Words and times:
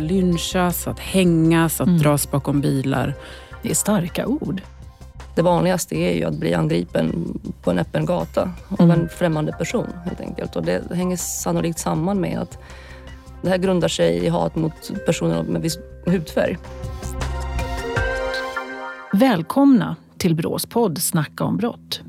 lynchas, 0.00 0.88
att 0.88 0.98
hängas, 0.98 1.80
att 1.80 1.86
mm. 1.86 1.98
dras 1.98 2.30
bakom 2.30 2.60
bilar. 2.60 3.14
Det 3.62 3.70
är 3.70 3.74
starka 3.74 4.26
ord. 4.26 4.62
Det 5.34 5.42
vanligaste 5.42 5.96
är 5.96 6.16
ju 6.16 6.24
att 6.24 6.34
bli 6.34 6.54
angripen 6.54 7.38
på 7.62 7.70
en 7.70 7.78
öppen 7.78 8.06
gata 8.06 8.50
av 8.68 8.80
mm. 8.80 9.00
en 9.00 9.08
främmande 9.08 9.52
person 9.52 9.86
helt 10.04 10.20
enkelt. 10.20 10.56
Och 10.56 10.62
det 10.62 10.94
hänger 10.94 11.16
sannolikt 11.16 11.78
samman 11.78 12.20
med 12.20 12.38
att 12.38 12.58
det 13.42 13.48
här 13.48 13.58
grundar 13.58 13.88
sig 13.88 14.16
i 14.16 14.28
hat 14.28 14.56
mot 14.56 15.04
personer 15.06 15.42
med 15.42 15.62
viss 15.62 15.78
hudfärg. 16.06 16.56
Välkomna 19.12 19.96
till 20.18 20.34
Brås 20.34 20.66
podd 20.66 20.98
Snacka 20.98 21.44
om 21.44 21.56
brott. 21.56 22.00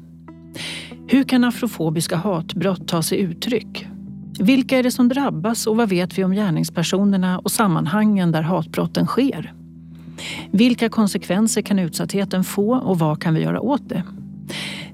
Hur 1.08 1.24
kan 1.24 1.44
afrofobiska 1.44 2.16
hatbrott 2.16 2.88
ta 2.88 3.04
sig 3.04 3.20
uttryck? 3.20 3.88
Vilka 4.42 4.78
är 4.78 4.84
det 4.84 4.92
som 4.92 5.08
drabbas 5.08 5.68
och 5.68 5.78
vad 5.78 5.90
vet 5.90 6.18
vi 6.18 6.24
om 6.24 6.32
gärningspersonerna 6.32 7.40
och 7.40 7.52
sammanhangen 7.52 8.32
där 8.32 8.42
hatbrotten 8.42 9.06
sker? 9.06 9.54
Vilka 10.52 10.90
konsekvenser 10.90 11.62
kan 11.62 11.80
utsattheten 11.80 12.44
få 12.44 12.76
och 12.76 13.00
vad 13.00 13.22
kan 13.22 13.34
vi 13.34 13.42
göra 13.42 13.62
åt 13.62 13.90
det? 13.90 14.04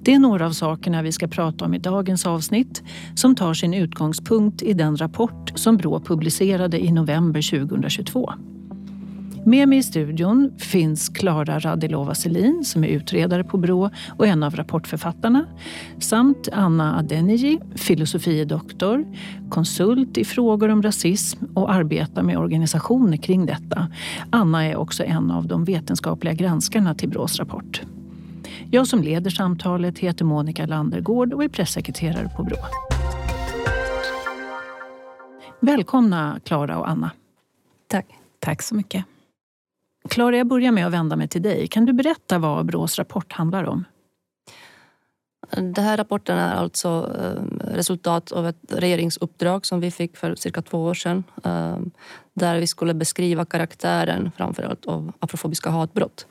Det 0.02 0.14
är 0.14 0.20
några 0.20 0.46
av 0.46 0.52
sakerna 0.52 1.02
vi 1.02 1.12
ska 1.12 1.28
prata 1.28 1.66
om 1.66 1.74
i 1.74 1.80
dagens 1.80 2.26
avsnitt 2.26 2.84
som 3.16 3.36
tar 3.36 3.54
sin 3.54 3.74
utgångspunkt 3.74 4.62
i 4.62 4.74
den 4.74 4.98
rapport 4.98 5.52
som 5.56 5.78
Brå 5.78 6.00
publicerade 6.00 6.86
i 6.86 6.92
november 6.92 7.68
2022. 7.68 8.34
Med 9.48 9.70
mig 9.70 9.78
i 9.78 9.84
studion 9.84 10.52
finns 10.58 11.10
Klara 11.10 11.60
Radilova 11.60 12.16
Selin 12.16 12.66
som 12.66 12.84
är 12.84 12.88
utredare 12.88 13.44
på 13.44 13.58
Brå 13.58 13.90
och 14.18 14.28
en 14.28 14.44
av 14.44 14.56
rapportförfattarna 14.56 15.46
samt 16.00 16.50
Anna 16.54 16.98
Adeniji, 17.00 17.60
filosofie 17.76 18.46
doktor, 18.46 19.06
konsult 19.50 20.18
i 20.18 20.26
frågor 20.26 20.70
om 20.70 20.84
rasism 20.84 21.46
och 21.54 21.74
arbetar 21.74 22.24
med 22.24 22.38
organisationer 22.38 23.18
kring 23.18 23.46
detta. 23.46 23.88
Anna 24.30 24.66
är 24.66 24.76
också 24.76 25.04
en 25.04 25.32
av 25.32 25.48
de 25.48 25.64
vetenskapliga 25.64 26.34
granskarna 26.34 26.96
till 26.96 27.10
Brås 27.10 27.40
rapport. 27.40 27.82
Jag 28.72 28.88
som 28.88 29.04
leder 29.04 29.30
samtalet 29.30 30.00
heter 30.00 30.26
Monica 30.26 30.66
Landergård 30.66 31.34
och 31.34 31.44
är 31.44 31.50
pressekreterare 31.50 32.30
på 32.38 32.44
Brå. 32.44 32.58
Välkomna 35.60 36.40
Klara 36.44 36.78
och 36.78 36.90
Anna. 36.90 37.12
Tack. 37.88 38.06
Tack 38.40 38.62
så 38.62 38.76
mycket. 38.76 39.06
Klara, 40.10 40.38
jag 40.38 40.48
börjar 40.48 40.72
med 40.72 40.88
att 40.88 40.94
vända 40.94 41.16
mig 41.16 41.28
till 41.28 41.42
dig. 41.42 41.68
Kan 41.68 41.86
du 41.86 41.94
berätta 41.94 42.40
vad 42.40 42.66
Brås 42.66 43.00
rapport 43.00 43.34
handlar 43.34 43.64
om? 43.64 43.86
Den 45.50 45.84
här 45.84 45.98
rapporten 45.98 46.38
är 46.38 46.56
alltså 46.56 47.12
eh, 47.20 47.68
resultat 47.76 48.32
av 48.32 48.48
ett 48.48 48.58
regeringsuppdrag 48.70 49.66
som 49.66 49.80
vi 49.80 49.92
fick 49.92 50.18
för 50.18 50.36
cirka 50.36 50.62
två 50.62 50.84
år 50.84 50.94
sedan. 50.94 51.24
Eh, 51.44 51.78
där 52.34 52.60
vi 52.60 52.68
skulle 52.68 52.94
beskriva 52.94 53.46
karaktären 53.46 54.32
framförallt 54.38 54.86
av 54.86 55.12
afrofobiska 55.20 55.70
hatbrott. 55.70 56.26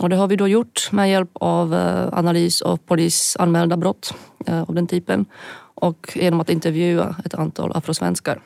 Och 0.00 0.08
det 0.08 0.16
har 0.16 0.28
vi 0.28 0.36
då 0.36 0.48
gjort 0.48 0.92
med 0.92 1.10
hjälp 1.10 1.30
av 1.32 1.74
eh, 1.74 2.08
analys 2.12 2.62
av 2.62 2.76
polisanmälda 2.76 3.76
brott 3.76 4.14
av 4.46 4.74
den 4.74 4.86
typen 4.86 5.26
och 5.74 6.12
genom 6.14 6.40
att 6.40 6.50
intervjua 6.50 7.16
ett 7.24 7.34
antal 7.34 7.72
afrosvenskar. 7.74 8.40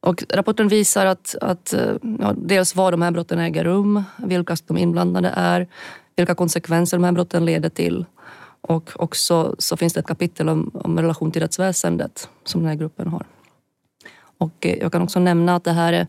Och 0.00 0.24
rapporten 0.30 0.68
visar 0.68 1.06
att, 1.06 1.34
att 1.40 1.72
eh, 1.72 1.94
ja, 2.20 2.34
dels 2.36 2.76
var 2.76 2.90
de 2.92 3.02
här 3.02 3.10
brotten 3.10 3.38
äger 3.38 3.64
rum, 3.64 4.02
vilka 4.16 4.56
de 4.66 4.78
inblandade 4.78 5.32
är, 5.36 5.68
vilka 6.16 6.34
konsekvenser 6.34 6.96
de 6.96 7.04
här 7.04 7.12
brotten 7.12 7.44
leder 7.44 7.68
till. 7.68 8.04
Och 8.60 8.90
också 8.94 9.54
så 9.58 9.76
finns 9.76 9.92
det 9.92 10.00
ett 10.00 10.06
kapitel 10.06 10.48
om, 10.48 10.70
om 10.74 10.98
relation 10.98 11.32
till 11.32 11.42
rättsväsendet 11.42 12.28
som 12.44 12.60
den 12.60 12.68
här 12.68 12.76
gruppen 12.76 13.08
har. 13.08 13.26
Och 14.38 14.66
eh, 14.66 14.78
jag 14.78 14.92
kan 14.92 15.02
också 15.02 15.20
nämna 15.20 15.56
att 15.56 15.64
det 15.64 15.72
här 15.72 15.92
är 15.92 16.06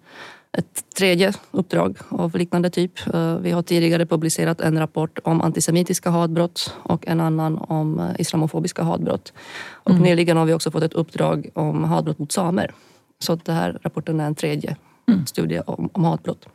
ett 0.51 0.95
tredje 0.97 1.33
uppdrag 1.51 1.97
av 2.09 2.35
liknande 2.35 2.69
typ. 2.69 3.13
Eh, 3.13 3.37
vi 3.37 3.51
har 3.51 3.61
tidigare 3.61 4.05
publicerat 4.05 4.61
en 4.61 4.79
rapport 4.79 5.19
om 5.23 5.41
antisemitiska 5.41 6.09
hatbrott 6.09 6.73
och 6.83 7.07
en 7.07 7.21
annan 7.21 7.57
om 7.57 8.13
islamofobiska 8.19 8.83
hatbrott. 8.83 9.33
Och 9.69 9.91
mm. 9.91 10.03
nyligen 10.03 10.37
har 10.37 10.45
vi 10.45 10.53
också 10.53 10.71
fått 10.71 10.83
ett 10.83 10.93
uppdrag 10.93 11.49
om 11.53 11.83
hatbrott 11.83 12.19
mot 12.19 12.31
samer. 12.31 12.73
Så 13.19 13.35
den 13.35 13.55
här 13.55 13.79
rapporten 13.81 14.19
är 14.19 14.25
en 14.25 14.35
tredje 14.35 14.75
mm. 15.07 15.25
studie 15.25 15.61
om, 15.65 15.89
om 15.93 16.03
hatbrott. 16.03 16.45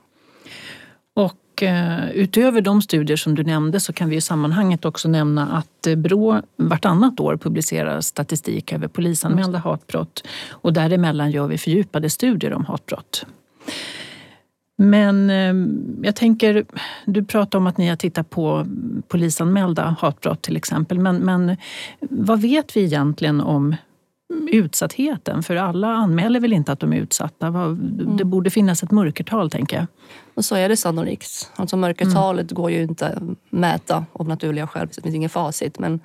Och 1.15 1.63
eh, 1.63 2.11
utöver 2.11 2.61
de 2.61 2.83
studier 2.83 3.17
som 3.17 3.35
du 3.35 3.45
nämnde 3.45 3.81
så 3.81 3.93
kan 3.93 4.09
vi 4.09 4.17
i 4.17 4.21
sammanhanget 4.21 4.85
också 4.85 5.09
nämna 5.09 5.57
att 5.57 5.87
eh, 5.87 5.97
Brå 5.97 6.43
vartannat 6.57 7.21
år 7.21 7.37
publicerar 7.37 8.01
statistik 8.01 8.73
över 8.73 8.89
polisanmälda 8.89 9.59
hatbrott 9.59 10.27
och 10.51 10.73
däremellan 10.73 11.31
gör 11.31 11.47
vi 11.47 11.59
fördjupade 11.59 12.11
studier 12.11 12.53
om 12.53 12.65
hatbrott. 12.65 13.27
Men 14.77 15.31
eh, 15.31 15.55
jag 16.03 16.17
tänker, 16.17 16.65
du 17.05 17.25
pratar 17.25 17.59
om 17.59 17.67
att 17.67 17.79
ni 17.79 17.89
har 17.89 17.97
tittat 17.97 18.31
på 18.31 18.67
polisanmälda 19.09 19.97
hatbrott 20.01 20.43
till 20.43 20.57
exempel. 20.57 20.99
Men, 20.99 21.17
men 21.17 21.57
vad 22.01 22.41
vet 22.41 22.77
vi 22.77 22.85
egentligen 22.85 23.41
om 23.41 23.77
utsattheten? 24.51 25.43
För 25.43 25.57
alla 25.57 25.89
anmäler 25.89 26.41
väl 26.41 26.53
inte 26.53 26.73
att 26.73 26.81
de 26.81 26.93
är 26.93 26.97
utsatta? 26.97 27.51
Det 27.51 28.05
mm. 28.05 28.31
borde 28.31 28.51
finnas 28.51 28.83
ett 28.83 28.91
mörkertal, 28.91 29.51
tänker 29.51 29.77
jag. 29.77 29.87
Och 30.35 30.45
så 30.45 30.55
är 30.55 30.69
det 30.69 30.77
sannolikt. 30.77 31.51
Alltså 31.57 31.77
mörkertalet 31.77 32.53
mm. 32.53 32.63
går 32.63 32.71
ju 32.71 32.83
inte 32.83 33.09
att 33.09 33.23
mäta 33.51 34.05
av 34.13 34.29
naturliga 34.29 34.67
skäl. 34.67 34.89
Det 34.95 35.03
finns 35.03 35.15
ingen 35.15 35.31
facit. 35.31 35.79
Men, 35.79 36.01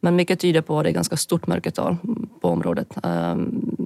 men 0.00 0.16
mycket 0.16 0.40
tyder 0.40 0.60
på 0.60 0.78
att 0.78 0.84
det 0.84 0.90
är 0.90 0.94
ganska 0.94 1.16
stort 1.16 1.46
mörkertal 1.46 1.96
på 2.40 2.48
området. 2.48 2.88
Um, 3.02 3.76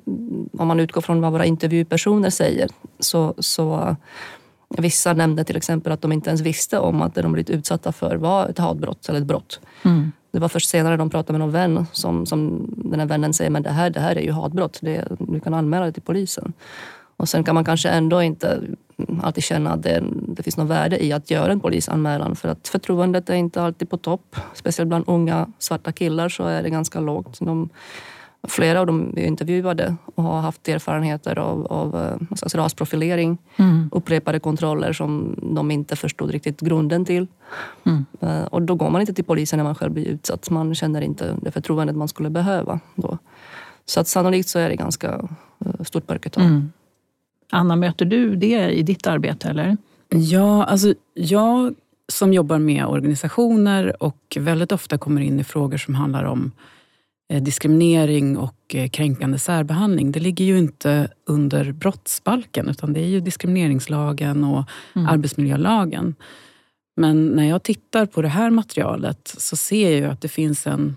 om 0.59 0.69
man 0.69 0.81
utgår 0.81 1.01
från 1.01 1.21
vad 1.21 1.33
våra 1.33 1.45
intervjupersoner 1.45 2.31
säger 2.31 2.69
så, 3.01 3.35
så 3.39 3.97
Vissa 4.69 5.13
nämnde 5.13 5.45
till 5.45 5.57
exempel 5.57 5.93
att 5.93 6.03
de 6.03 6.13
inte 6.13 6.31
ens 6.31 6.41
visste 6.41 6.79
om 6.79 7.03
att 7.03 7.15
det 7.15 7.23
de 7.23 7.33
blivit 7.33 7.51
utsatta 7.51 7.93
för 7.93 8.17
var 8.17 8.49
ett 8.49 8.59
hatbrott 8.59 9.09
eller 9.09 9.21
ett 9.21 9.27
brott. 9.27 9.61
Mm. 9.83 10.13
Det 10.31 10.39
var 10.39 10.49
först 10.49 10.69
senare 10.69 10.97
de 10.97 11.11
pratade 11.11 11.33
med 11.33 11.41
någon 11.41 11.53
vän 11.53 11.87
som, 11.93 12.27
som 12.27 12.71
den 12.77 13.01
här 13.01 13.07
vännen 13.07 13.35
säger 13.35 13.51
men 13.51 13.63
det 13.63 13.71
här, 13.71 13.91
det 13.91 14.01
här 14.01 14.17
är 14.17 14.23
ju 14.23 14.33
hatbrott. 14.33 14.79
Det, 14.83 15.05
du 15.19 15.41
kan 15.41 15.55
anmäla 15.55 15.87
det 15.87 15.93
till 15.93 16.03
polisen. 16.03 16.53
Och 17.17 17.29
sen 17.29 17.45
kan 17.45 17.55
man 17.55 17.65
kanske 17.65 17.89
ändå 17.89 18.23
inte 18.23 18.61
alltid 19.23 19.45
känna 19.45 19.71
att 19.71 19.83
det, 19.83 20.05
det 20.29 20.43
finns 20.43 20.57
något 20.57 20.71
värde 20.71 21.05
i 21.05 21.13
att 21.13 21.31
göra 21.31 21.53
en 21.53 21.61
polisanmälan 21.61 22.37
för 22.37 22.49
att 22.49 22.69
förtroendet 22.69 23.31
är 23.31 23.35
inte 23.35 23.63
alltid 23.63 23.91
på 23.91 23.97
topp. 23.97 24.37
Speciellt 24.55 24.89
bland 24.89 25.05
unga 25.07 25.47
svarta 25.59 25.93
killar 25.93 26.29
så 26.29 26.45
är 26.45 26.63
det 26.63 26.71
ganska 26.71 27.01
lågt. 27.01 27.39
De, 27.41 27.69
Flera 28.49 28.81
av 28.81 28.87
dem 28.87 29.13
vi 29.15 29.27
intervjuade 29.27 29.97
och 30.15 30.23
har 30.23 30.41
haft 30.41 30.69
erfarenheter 30.69 31.39
av, 31.39 31.67
av 31.67 31.97
eh, 31.97 32.57
rasprofilering. 32.57 33.39
Mm. 33.57 33.89
Upprepade 33.93 34.41
kontroller 34.41 34.93
som 34.93 35.39
de 35.55 35.71
inte 35.71 35.97
förstod 35.97 36.31
riktigt 36.31 36.61
grunden 36.61 37.05
till. 37.05 37.27
Mm. 37.85 38.07
Eh, 38.21 38.45
och 38.45 38.63
då 38.63 38.75
går 38.75 38.91
man 38.91 39.01
inte 39.01 39.15
till 39.15 39.25
polisen 39.25 39.57
när 39.57 39.65
man 39.65 39.75
själv 39.75 39.93
blir 39.93 40.07
utsatt. 40.07 40.51
Man 40.51 40.75
känner 40.75 41.01
inte 41.01 41.35
det 41.43 41.51
förtroendet 41.51 41.97
man 41.97 42.09
skulle 42.09 42.31
behöva. 42.31 42.81
Då. 42.95 43.19
Så 43.87 44.01
att 44.01 44.09
sannolikt 44.09 44.49
så 44.49 44.59
är 44.59 44.69
det 44.69 44.77
ganska 44.77 45.09
eh, 45.65 45.85
stort 45.85 46.09
mörkertal. 46.09 46.45
Mm. 46.45 46.73
Anna, 47.51 47.77
möter 47.77 48.05
du 48.05 48.37
det 48.37 48.71
i 48.71 48.83
ditt 48.83 49.07
arbete? 49.07 49.49
eller? 49.49 49.77
Ja, 50.09 50.65
alltså 50.65 50.95
jag 51.15 51.75
som 52.13 52.33
jobbar 52.33 52.59
med 52.59 52.87
organisationer 52.87 54.03
och 54.03 54.37
väldigt 54.41 54.73
ofta 54.73 54.99
kommer 54.99 55.21
in 55.21 55.41
i 55.41 55.45
frågor 55.45 55.77
som 55.77 55.95
handlar 55.95 56.25
om 56.25 56.53
diskriminering 57.29 58.37
och 58.39 58.75
eh, 58.75 58.89
kränkande 58.89 59.39
särbehandling, 59.39 60.13
det 60.13 60.21
ligger 60.21 60.45
ju 60.45 60.59
inte 60.59 61.11
under 61.27 61.73
brottsbalken 61.73 62.69
utan 62.69 62.93
det 62.93 63.01
är 63.01 63.07
ju 63.07 63.21
diskrimineringslagen 63.21 64.45
och 64.45 64.65
mm. 64.97 65.09
arbetsmiljölagen. 65.09 66.15
Men 66.97 67.27
när 67.27 67.49
jag 67.49 67.63
tittar 67.63 68.07
på 68.07 68.23
det 68.23 68.29
här 68.29 68.51
materialet 68.51 69.35
så 69.39 69.57
ser 69.57 70.03
jag 70.03 70.11
att 70.11 70.21
det 70.21 70.29
finns 70.29 70.67
en, 70.67 70.97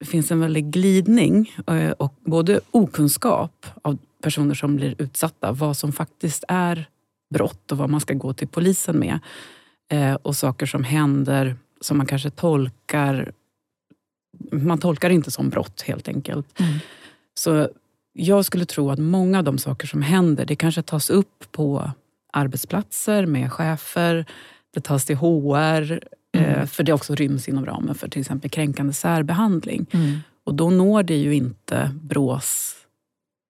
det 0.00 0.06
finns 0.06 0.30
en 0.30 0.40
väldig 0.40 0.64
glidning 0.64 1.54
eh, 1.66 1.90
och 1.90 2.14
både 2.20 2.60
okunskap 2.70 3.66
av 3.82 3.98
personer 4.22 4.54
som 4.54 4.76
blir 4.76 4.94
utsatta, 4.98 5.52
vad 5.52 5.76
som 5.76 5.92
faktiskt 5.92 6.44
är 6.48 6.88
brott 7.34 7.72
och 7.72 7.78
vad 7.78 7.90
man 7.90 8.00
ska 8.00 8.14
gå 8.14 8.32
till 8.32 8.48
polisen 8.48 8.98
med. 8.98 9.18
Och 10.22 10.36
saker 10.36 10.66
som 10.66 10.84
händer 10.84 11.56
som 11.80 11.98
man 11.98 12.06
kanske 12.06 12.30
tolkar 12.30 13.32
man 14.50 14.78
tolkar 14.78 15.08
det 15.08 15.14
inte 15.14 15.30
som 15.30 15.50
brott 15.50 15.82
helt 15.82 16.08
enkelt. 16.08 16.60
Mm. 16.60 16.78
Så 17.34 17.68
jag 18.12 18.44
skulle 18.44 18.64
tro 18.64 18.90
att 18.90 18.98
många 18.98 19.38
av 19.38 19.44
de 19.44 19.58
saker 19.58 19.86
som 19.86 20.02
händer, 20.02 20.44
det 20.44 20.56
kanske 20.56 20.82
tas 20.82 21.10
upp 21.10 21.44
på 21.52 21.90
arbetsplatser 22.32 23.26
med 23.26 23.52
chefer, 23.52 24.26
det 24.74 24.80
tas 24.80 25.04
till 25.04 25.16
HR, 25.16 26.00
mm. 26.32 26.50
eh, 26.50 26.66
för 26.66 26.82
det 26.82 26.92
också 26.92 27.14
ryms 27.14 27.48
inom 27.48 27.66
ramen 27.66 27.94
för 27.94 28.08
till 28.08 28.20
exempel 28.20 28.50
kränkande 28.50 28.92
särbehandling. 28.92 29.86
Mm. 29.90 30.18
Och 30.44 30.54
då 30.54 30.70
når 30.70 31.02
det 31.02 31.16
ju 31.16 31.34
inte 31.34 31.90
Brås 32.02 32.74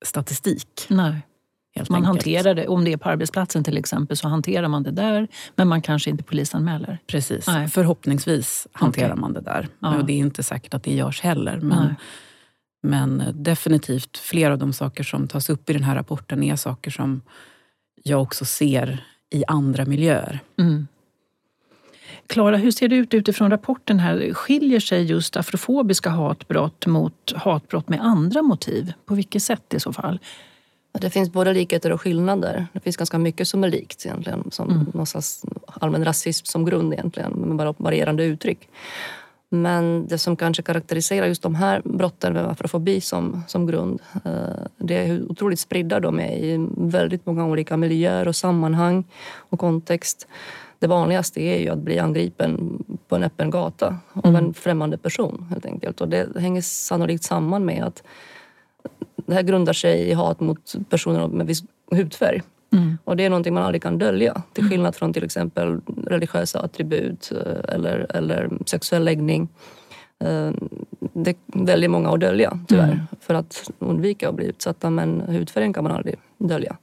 statistik. 0.04 0.86
Nej. 0.88 1.22
Helt 1.76 1.90
man 1.90 1.96
enkelt. 1.96 2.26
hanterar 2.26 2.54
det, 2.54 2.68
om 2.68 2.84
det 2.84 2.92
är 2.92 2.96
på 2.96 3.08
arbetsplatsen 3.08 3.64
till 3.64 3.76
exempel, 3.76 4.16
så 4.16 4.28
hanterar 4.28 4.68
man 4.68 4.82
det 4.82 4.90
där, 4.90 5.28
men 5.56 5.68
man 5.68 5.82
kanske 5.82 6.10
inte 6.10 6.24
polisanmäler. 6.24 6.98
Precis. 7.06 7.46
Nej. 7.46 7.68
Förhoppningsvis 7.68 8.66
hanterar 8.72 9.06
okay. 9.10 9.20
man 9.20 9.32
det 9.32 9.40
där. 9.40 9.68
Ja. 9.78 9.96
Och 9.96 10.04
det 10.04 10.12
är 10.12 10.18
inte 10.18 10.42
säkert 10.42 10.74
att 10.74 10.82
det 10.82 10.94
görs 10.94 11.20
heller. 11.20 11.60
Men, 11.60 11.94
men 12.82 13.22
definitivt, 13.32 14.18
flera 14.18 14.52
av 14.52 14.58
de 14.58 14.72
saker 14.72 15.04
som 15.04 15.28
tas 15.28 15.50
upp 15.50 15.70
i 15.70 15.72
den 15.72 15.84
här 15.84 15.94
rapporten 15.94 16.42
är 16.42 16.56
saker 16.56 16.90
som 16.90 17.22
jag 18.02 18.22
också 18.22 18.44
ser 18.44 19.04
i 19.30 19.44
andra 19.46 19.84
miljöer. 19.84 20.40
Mm. 20.58 20.86
Klara, 22.26 22.56
hur 22.56 22.70
ser 22.70 22.88
det 22.88 22.96
ut 22.96 23.14
utifrån 23.14 23.50
rapporten 23.50 23.98
här? 23.98 24.34
Skiljer 24.34 24.80
sig 24.80 25.04
just 25.04 25.36
afrofobiska 25.36 26.10
hatbrott 26.10 26.86
mot 26.86 27.32
hatbrott 27.36 27.88
med 27.88 28.00
andra 28.00 28.42
motiv? 28.42 28.92
På 29.06 29.14
vilket 29.14 29.42
sätt 29.42 29.74
i 29.74 29.80
så 29.80 29.92
fall? 29.92 30.18
Det 31.00 31.10
finns 31.10 31.32
både 31.32 31.52
likheter 31.52 31.92
och 31.92 32.00
skillnader. 32.00 32.66
Det 32.72 32.80
finns 32.80 32.96
ganska 32.96 33.18
mycket 33.18 33.48
som 33.48 33.64
är 33.64 33.68
likt 33.68 34.06
egentligen. 34.06 34.50
Som 34.50 34.70
mm. 34.70 34.86
någon 34.94 35.06
slags 35.06 35.44
allmän 35.66 36.04
rasism 36.04 36.44
som 36.44 36.64
grund 36.64 36.92
egentligen, 36.92 37.32
med 37.32 37.56
bara 37.56 37.74
varierande 37.78 38.24
uttryck. 38.24 38.68
Men 39.48 40.06
det 40.06 40.18
som 40.18 40.36
kanske 40.36 40.62
karaktäriserar 40.62 41.26
just 41.26 41.42
de 41.42 41.54
här 41.54 41.82
brotten 41.84 42.32
med 42.32 42.44
afrofobi 42.44 43.00
som, 43.00 43.42
som 43.48 43.66
grund 43.66 44.00
eh, 44.24 44.64
det 44.76 44.96
är 44.96 45.06
hur 45.06 45.30
otroligt 45.30 45.60
spridda 45.60 46.00
de 46.00 46.20
är 46.20 46.32
i 46.32 46.66
väldigt 46.76 47.26
många 47.26 47.46
olika 47.46 47.76
miljöer 47.76 48.28
och 48.28 48.36
sammanhang 48.36 49.04
och 49.36 49.58
kontext. 49.58 50.26
Det 50.78 50.86
vanligaste 50.86 51.40
är 51.40 51.58
ju 51.58 51.68
att 51.68 51.78
bli 51.78 51.98
angripen 51.98 52.84
på 53.08 53.16
en 53.16 53.24
öppen 53.24 53.50
gata 53.50 53.96
av 54.12 54.26
mm. 54.26 54.44
en 54.44 54.54
främmande 54.54 54.98
person 54.98 55.46
helt 55.50 55.66
enkelt. 55.66 56.00
Och 56.00 56.08
det 56.08 56.40
hänger 56.40 56.62
sannolikt 56.62 57.24
samman 57.24 57.64
med 57.64 57.84
att 57.84 58.02
det 59.26 59.34
här 59.34 59.42
grundar 59.42 59.72
sig 59.72 60.10
i 60.10 60.12
hat 60.12 60.40
mot 60.40 60.74
personer 60.90 61.28
med 61.28 61.46
viss 61.46 61.62
hudfärg. 61.90 62.42
Mm. 62.72 62.98
Och 63.04 63.16
det 63.16 63.24
är 63.24 63.30
någonting 63.30 63.54
man 63.54 63.62
aldrig 63.62 63.82
kan 63.82 63.98
dölja. 63.98 64.42
Till 64.52 64.62
mm. 64.62 64.70
skillnad 64.70 64.94
från 64.94 65.12
till 65.12 65.24
exempel 65.24 65.80
religiösa 66.06 66.60
attribut 66.60 67.32
eh, 67.32 67.74
eller, 67.74 68.06
eller 68.14 68.50
sexuell 68.66 69.04
läggning. 69.04 69.48
Eh, 70.18 70.50
det 71.12 71.36
väljer 71.46 71.88
många 71.88 72.10
att 72.10 72.20
dölja 72.20 72.58
tyvärr 72.68 72.92
mm. 72.92 72.98
för 73.20 73.34
att 73.34 73.70
undvika 73.78 74.28
att 74.28 74.34
bli 74.34 74.46
utsatta 74.46 74.90
men 74.90 75.20
hudfärgen 75.20 75.72
kan 75.72 75.84
man 75.84 75.92
aldrig 75.92 76.16
dölja. 76.38 76.76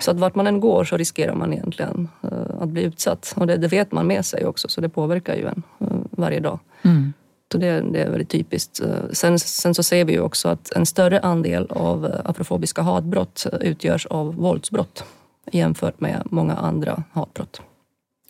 Så 0.00 0.10
att 0.10 0.20
vart 0.20 0.34
man 0.34 0.46
än 0.46 0.60
går 0.60 0.84
så 0.84 0.96
riskerar 0.96 1.34
man 1.34 1.52
egentligen 1.52 2.08
eh, 2.22 2.62
att 2.62 2.68
bli 2.68 2.82
utsatt. 2.82 3.34
Och 3.36 3.46
det, 3.46 3.56
det 3.56 3.68
vet 3.68 3.92
man 3.92 4.06
med 4.06 4.24
sig 4.24 4.46
också 4.46 4.68
så 4.68 4.80
det 4.80 4.88
påverkar 4.88 5.34
ju 5.34 5.46
en 5.46 5.62
varje 6.10 6.40
dag. 6.40 6.58
Mm. 6.82 7.12
Så 7.52 7.58
det, 7.58 7.80
det, 7.80 8.02
är 8.02 8.10
väldigt 8.10 8.28
typiskt. 8.28 8.80
Sen, 9.10 9.38
sen, 9.38 9.74
så 9.74 9.82
ser 9.82 10.04
vi 10.04 10.12
ju 10.12 10.20
också 10.20 10.48
att 10.48 10.72
en 10.72 10.86
större 10.86 11.20
andel 11.20 11.66
av 11.70 12.20
afrofobiska 12.24 12.82
hatbrott 12.82 13.46
utgörs 13.60 14.06
av 14.06 14.34
våldsbrott 14.34 15.04
jämfört 15.52 16.00
med 16.00 16.22
många 16.24 16.54
andra 16.54 17.02
hatbrott. 17.12 17.60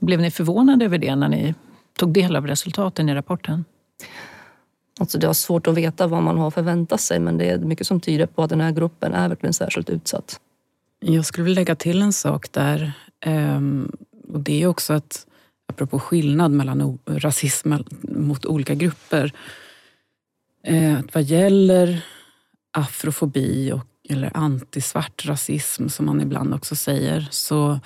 Blev 0.01 0.21
ni 0.21 0.31
förvånade 0.31 0.85
över 0.85 0.99
det 0.99 1.17
när 1.17 1.29
ni 1.29 1.55
tog 1.99 2.13
del 2.13 2.37
av 2.37 2.47
resultaten 2.47 3.09
i 3.09 3.15
rapporten? 3.15 3.65
Alltså 5.01 5.19
det 5.19 5.27
är 5.27 5.33
svårt 5.33 5.67
att 5.67 5.75
veta 5.75 6.07
vad 6.07 6.23
man 6.23 6.39
har 6.39 6.51
förväntat 6.51 7.01
sig 7.01 7.21
men 7.21 7.39
det 7.39 7.51
är 7.51 7.59
mycket 7.59 7.87
som 7.87 8.01
tyder 8.01 8.27
på 8.27 8.43
att 8.43 8.51
den 8.51 8.61
här 8.61 8.73
gruppen 8.73 9.15
är 9.15 9.29
verkligen 9.29 9.53
särskilt 9.53 9.91
utsatt. 9.91 10.41
Jag 11.01 11.27
skulle 11.27 11.45
vilja 11.45 11.61
lägga 11.61 11.75
till 11.75 12.03
en 12.03 12.13
sak 12.13 12.53
där. 12.53 12.93
Ehm, 13.21 13.93
och 14.33 14.41
det 14.41 14.63
är 14.63 14.67
också 14.67 14.93
att 14.93 15.27
apropå 15.73 15.99
skillnad 15.99 16.51
mellan 16.51 16.99
rasism 17.07 17.73
mot 18.03 18.47
olika 18.47 18.75
grupper. 18.75 19.33
Eh, 20.67 20.99
att 20.99 21.15
vad 21.15 21.23
gäller 21.23 22.05
afrofobi 22.73 23.73
och, 23.73 23.87
eller 24.09 24.37
antisvart 24.37 25.27
rasism 25.27 25.89
som 25.89 26.07
man 26.07 26.21
ibland 26.21 26.55
också 26.55 26.77
säger 26.77 27.29
så 27.31 27.81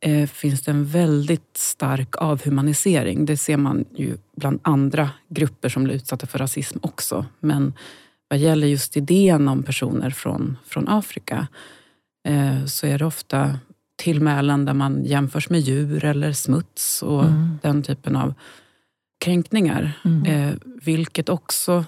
eh, 0.00 0.28
finns 0.28 0.62
det 0.62 0.70
en 0.70 0.84
väldigt 0.84 1.56
stark 1.56 2.16
avhumanisering. 2.16 3.26
Det 3.26 3.36
ser 3.36 3.56
man 3.56 3.84
ju 3.96 4.16
bland 4.36 4.60
andra 4.62 5.10
grupper 5.28 5.68
som 5.68 5.84
blir 5.84 5.94
utsatta 5.94 6.26
för 6.26 6.38
rasism 6.38 6.78
också. 6.82 7.26
Men 7.40 7.72
vad 8.28 8.38
gäller 8.38 8.66
just 8.66 8.96
idén 8.96 9.48
om 9.48 9.62
personer 9.62 10.10
från, 10.10 10.58
från 10.66 10.88
Afrika 10.88 11.46
eh, 12.28 12.64
så 12.64 12.86
är 12.86 12.98
det 12.98 13.06
ofta 13.06 13.58
tillmälen 13.96 14.64
där 14.64 14.74
man 14.74 15.04
jämförs 15.04 15.50
med 15.50 15.60
djur 15.60 16.04
eller 16.04 16.32
smuts 16.32 17.02
och 17.02 17.24
mm. 17.24 17.58
den 17.62 17.82
typen 17.82 18.16
av 18.16 18.34
kränkningar. 19.18 19.92
Mm. 20.04 20.24
Eh, 20.24 20.54
vilket 20.82 21.28
också 21.28 21.84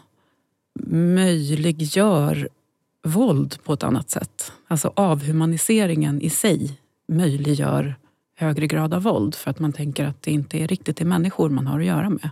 möjliggör 0.91 2.49
våld 3.05 3.59
på 3.65 3.73
ett 3.73 3.83
annat 3.83 4.11
sätt. 4.11 4.53
Alltså 4.69 4.93
avhumaniseringen 4.97 6.23
i 6.23 6.31
sig 6.31 6.79
möjliggör 7.09 7.97
högre 8.37 8.67
grad 8.67 8.95
av 8.95 9.03
våld 9.03 9.35
för 9.35 9.51
att 9.51 9.59
man 9.59 9.73
tänker 9.73 10.05
att 10.05 10.23
det 10.23 10.31
inte 10.31 10.59
är 10.59 10.69
riktigt 10.69 11.01
är 11.01 11.05
människor 11.05 11.51
man 11.51 11.67
har 11.67 11.81
att 11.81 11.87
göra 11.87 12.11
med. 12.11 12.31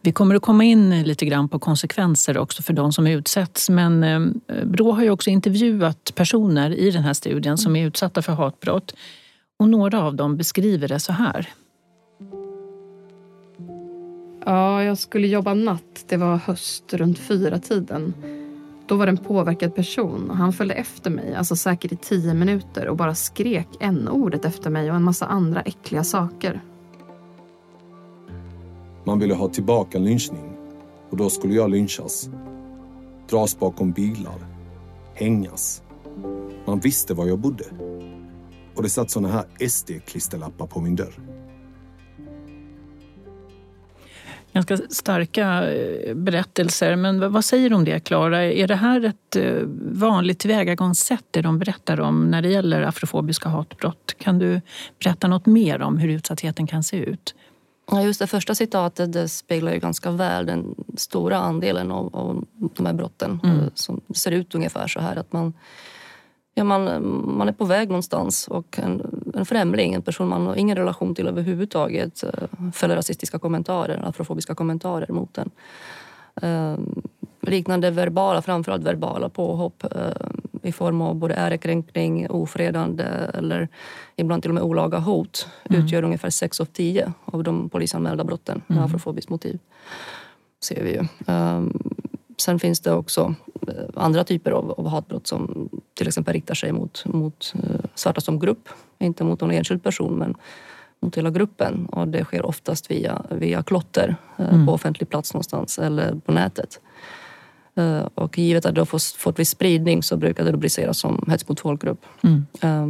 Vi 0.00 0.12
kommer 0.12 0.34
att 0.34 0.42
komma 0.42 0.64
in 0.64 1.02
lite 1.02 1.26
grann 1.26 1.48
på 1.48 1.58
konsekvenser 1.58 2.38
också 2.38 2.62
för 2.62 2.72
de 2.72 2.92
som 2.92 3.06
utsätts. 3.06 3.70
Men 3.70 4.04
eh, 4.04 4.64
Brå 4.64 4.92
har 4.92 5.02
ju 5.02 5.10
också 5.10 5.30
intervjuat 5.30 6.12
personer 6.14 6.70
i 6.70 6.90
den 6.90 7.02
här 7.02 7.14
studien 7.14 7.58
som 7.58 7.76
är 7.76 7.86
utsatta 7.86 8.22
för 8.22 8.32
hatbrott. 8.32 8.94
Och 9.58 9.68
några 9.68 10.02
av 10.02 10.16
dem 10.16 10.36
beskriver 10.36 10.88
det 10.88 11.00
så 11.00 11.12
här. 11.12 11.48
Ja, 14.44 14.82
jag 14.82 14.98
skulle 14.98 15.26
jobba 15.26 15.54
natt. 15.54 16.04
Det 16.08 16.16
var 16.16 16.36
höst, 16.36 16.94
runt 16.94 17.18
fyra 17.18 17.58
tiden. 17.58 18.14
Då 18.86 18.96
var 18.96 19.06
det 19.06 19.10
en 19.10 19.16
påverkad 19.16 19.74
person 19.74 20.30
och 20.30 20.36
han 20.36 20.52
följde 20.52 20.74
efter 20.74 21.10
mig, 21.10 21.34
alltså 21.34 21.56
säkert 21.56 21.92
i 21.92 21.96
tio 21.96 22.34
minuter 22.34 22.88
och 22.88 22.96
bara 22.96 23.14
skrek 23.14 23.68
n-ordet 23.80 24.44
efter 24.44 24.70
mig 24.70 24.90
och 24.90 24.96
en 24.96 25.02
massa 25.02 25.26
andra 25.26 25.60
äckliga 25.60 26.04
saker. 26.04 26.60
Man 29.06 29.18
ville 29.18 29.34
ha 29.34 29.48
tillbaka 29.48 29.98
lynchning 29.98 30.56
och 31.10 31.16
då 31.16 31.30
skulle 31.30 31.54
jag 31.54 31.70
lynchas. 31.70 32.30
Dras 33.30 33.58
bakom 33.58 33.92
bilar. 33.92 34.46
Hängas. 35.14 35.82
Man 36.66 36.80
visste 36.80 37.14
var 37.14 37.26
jag 37.26 37.38
bodde. 37.38 37.64
Och 38.74 38.82
det 38.82 38.88
satt 38.88 39.10
såna 39.10 39.28
här 39.28 39.44
SD-klisterlappar 39.68 40.66
på 40.66 40.80
min 40.80 40.96
dörr. 40.96 41.14
Ganska 44.52 44.76
starka 44.76 45.72
eh, 45.72 46.14
berättelser, 46.14 46.96
men 46.96 47.32
vad 47.32 47.44
säger 47.44 47.70
du 47.70 47.76
om 47.76 47.84
det 47.84 48.00
Klara? 48.00 48.44
Är 48.44 48.68
det 48.68 48.76
här 48.76 49.04
ett 49.04 49.36
eh, 49.36 49.62
vanligt 49.92 50.38
tillvägagångssätt 50.38 51.24
det 51.30 51.42
de 51.42 51.58
berättar 51.58 52.00
om 52.00 52.30
när 52.30 52.42
det 52.42 52.48
gäller 52.48 52.82
afrofobiska 52.82 53.48
hatbrott? 53.48 54.14
Kan 54.18 54.38
du 54.38 54.60
berätta 54.98 55.28
något 55.28 55.46
mer 55.46 55.82
om 55.82 55.98
hur 55.98 56.08
utsattheten 56.08 56.66
kan 56.66 56.82
se 56.82 56.96
ut? 56.96 57.34
Ja, 57.86 58.02
just 58.02 58.20
det 58.20 58.26
första 58.26 58.54
citatet 58.54 59.12
det 59.12 59.28
speglar 59.28 59.72
ju 59.72 59.78
ganska 59.78 60.10
väl 60.10 60.46
den 60.46 60.74
stora 60.96 61.36
andelen 61.38 61.90
av, 61.90 62.16
av 62.16 62.44
de 62.76 62.86
här 62.86 62.92
brotten. 62.92 63.40
Mm. 63.44 63.60
Eh, 63.60 63.66
som 63.74 64.00
ser 64.14 64.30
ut 64.30 64.54
ungefär 64.54 64.86
så 64.86 65.00
här 65.00 65.16
att 65.16 65.32
man, 65.32 65.52
ja, 66.54 66.64
man, 66.64 66.84
man 67.38 67.48
är 67.48 67.52
på 67.52 67.64
väg 67.64 67.88
någonstans 67.88 68.48
och 68.48 68.78
en, 68.78 69.22
en 69.34 69.46
främling, 69.46 69.94
en 69.94 70.02
person 70.02 70.28
man 70.28 70.46
har 70.46 70.56
ingen 70.56 70.76
relation 70.76 71.14
till 71.14 71.28
överhuvudtaget 71.28 72.24
eh, 72.24 72.70
fäller 72.72 72.96
rasistiska 72.96 73.38
kommentarer, 73.38 74.08
afrofobiska 74.08 74.54
kommentarer 74.54 75.12
mot 75.12 75.38
en. 75.38 75.50
Eh, 76.42 76.78
liknande 77.40 77.90
verbala, 77.90 78.42
framförallt 78.42 78.82
verbala 78.82 79.28
påhopp 79.28 79.84
eh, 79.84 80.10
i 80.64 80.72
form 80.72 81.00
av 81.00 81.14
både 81.14 81.34
ärekränkning, 81.34 82.30
ofredande 82.30 83.04
eller 83.34 83.68
ibland 84.16 84.42
till 84.42 84.50
och 84.50 84.54
med 84.54 84.62
olaga 84.62 84.98
hot 84.98 85.48
mm. 85.70 85.82
utgör 85.82 86.02
ungefär 86.02 86.30
6 86.30 86.60
av 86.60 86.64
10 86.64 87.12
av 87.24 87.42
de 87.42 87.68
polisanmälda 87.68 88.24
brotten 88.24 88.62
med 88.66 88.76
mm. 88.76 88.86
afrofobiskt 88.86 89.30
motiv. 89.30 89.58
Ser 90.60 90.82
vi 90.82 90.92
ju. 90.92 91.32
Um, 91.34 91.82
sen 92.38 92.58
finns 92.58 92.80
det 92.80 92.92
också 92.92 93.34
uh, 93.68 93.74
andra 93.94 94.24
typer 94.24 94.50
av, 94.50 94.70
av, 94.70 94.88
hatbrott 94.88 95.26
som 95.26 95.68
till 95.94 96.08
exempel 96.08 96.34
riktar 96.34 96.54
sig 96.54 96.72
mot, 96.72 97.04
mot 97.06 97.52
uh, 97.56 97.80
svarta 97.94 98.20
som 98.20 98.38
grupp. 98.38 98.68
Inte 98.98 99.24
mot 99.24 99.40
någon 99.40 99.50
enskild 99.50 99.82
person 99.82 100.14
men 100.14 100.34
mot 101.00 101.18
hela 101.18 101.30
gruppen. 101.30 101.86
Och 101.86 102.08
det 102.08 102.24
sker 102.24 102.46
oftast 102.46 102.90
via, 102.90 103.22
via 103.30 103.62
klotter 103.62 104.16
uh, 104.40 104.54
mm. 104.54 104.66
på 104.66 104.72
offentlig 104.72 105.08
plats 105.08 105.34
någonstans 105.34 105.78
eller 105.78 106.14
på 106.14 106.32
nätet. 106.32 106.80
Eh, 107.76 108.06
och 108.14 108.38
givet 108.38 108.66
att 108.66 108.74
det 108.74 108.80
har 108.80 109.18
fått 109.18 109.38
viss 109.38 109.50
spridning 109.50 110.02
så 110.02 110.16
brukar 110.16 110.44
det 110.44 110.52
rubriceras 110.52 110.98
som 110.98 111.24
hets 111.28 111.48
mot 111.48 111.60
folkgrupp. 111.60 112.06
Mm. 112.22 112.46
Eh, 112.60 112.88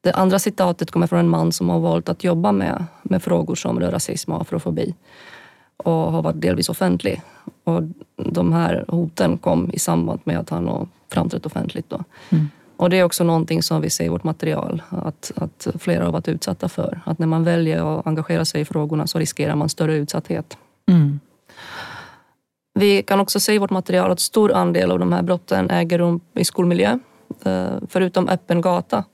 det 0.00 0.12
andra 0.12 0.38
citatet 0.38 0.90
kommer 0.90 1.06
från 1.06 1.18
en 1.18 1.28
man 1.28 1.52
som 1.52 1.68
har 1.68 1.80
valt 1.80 2.08
att 2.08 2.24
jobba 2.24 2.52
med, 2.52 2.84
med 3.02 3.22
frågor 3.22 3.54
som 3.54 3.80
rör 3.80 3.90
rasism 3.90 4.32
och 4.32 4.40
afrofobi 4.40 4.94
och 5.76 5.92
har 5.92 6.22
varit 6.22 6.40
delvis 6.40 6.68
offentlig. 6.68 7.22
Och 7.64 7.82
de 8.16 8.52
här 8.52 8.84
hoten 8.88 9.38
kom 9.38 9.70
i 9.72 9.78
samband 9.78 10.20
med 10.24 10.38
att 10.38 10.50
han 10.50 10.66
har 10.68 10.88
framträtt 11.08 11.46
offentligt. 11.46 11.90
Då. 11.90 12.04
Mm. 12.30 12.48
Och 12.76 12.90
det 12.90 12.96
är 12.98 13.04
också 13.04 13.24
någonting 13.24 13.62
som 13.62 13.80
vi 13.80 13.90
ser 13.90 14.04
i 14.04 14.08
vårt 14.08 14.24
material 14.24 14.82
att, 14.88 15.32
att 15.36 15.66
flera 15.78 16.04
har 16.04 16.12
varit 16.12 16.28
utsatta 16.28 16.68
för. 16.68 17.00
Att 17.06 17.18
när 17.18 17.26
man 17.26 17.44
väljer 17.44 17.98
att 17.98 18.06
engagera 18.06 18.44
sig 18.44 18.60
i 18.60 18.64
frågorna 18.64 19.06
så 19.06 19.18
riskerar 19.18 19.54
man 19.54 19.68
större 19.68 19.96
utsatthet. 19.96 20.58
Mm. 20.86 21.20
Vi 22.74 23.02
kan 23.02 23.20
också 23.20 23.40
se 23.40 23.54
i 23.54 23.58
vårt 23.58 23.70
material 23.70 24.10
att 24.10 24.20
stor 24.20 24.52
andel 24.52 24.90
av 24.90 24.98
de 24.98 25.12
här 25.12 25.22
brotten 25.22 25.70
äger 25.70 25.98
rum 25.98 26.20
i 26.34 26.44
skolmiljö. 26.44 26.98
Eh, 27.44 27.66
förutom 27.88 28.28
öppen 28.28 28.60
gata 28.60 29.04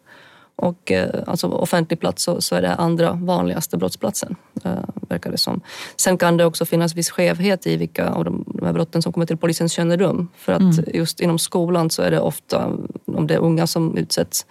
och 0.57 0.93
eh, 0.93 1.09
alltså 1.27 1.47
offentlig 1.49 2.01
plats 2.01 2.23
så, 2.23 2.41
så 2.41 2.55
är 2.55 2.63
det 2.63 2.75
andra 2.75 3.13
vanligaste 3.13 3.77
brottsplatsen, 3.77 4.37
eh, 4.65 4.73
verkar 5.09 5.31
det 5.31 5.39
som. 5.39 5.61
Sen 5.97 6.19
kan 6.19 6.37
det 6.37 6.45
också 6.45 6.65
finnas 6.65 6.95
viss 6.95 7.11
skevhet 7.11 7.67
i 7.67 7.77
vilka 7.77 8.09
av 8.09 8.25
de, 8.25 8.45
de 8.47 8.67
här 8.67 8.73
brotten 8.73 9.03
som 9.03 9.13
kommer 9.13 9.27
till 9.27 9.37
polisens 9.37 9.73
kännedom. 9.73 10.29
För 10.37 10.53
att 10.53 10.61
mm. 10.61 10.85
just 10.95 11.21
inom 11.21 11.39
skolan 11.39 11.91
så 11.91 12.03
är 12.03 12.11
det 12.11 12.21
ofta 12.21 12.67
om 13.07 13.27
det 13.27 13.35
är 13.35 13.39
unga 13.39 13.67
som 13.67 13.97
utsätts 13.97 14.47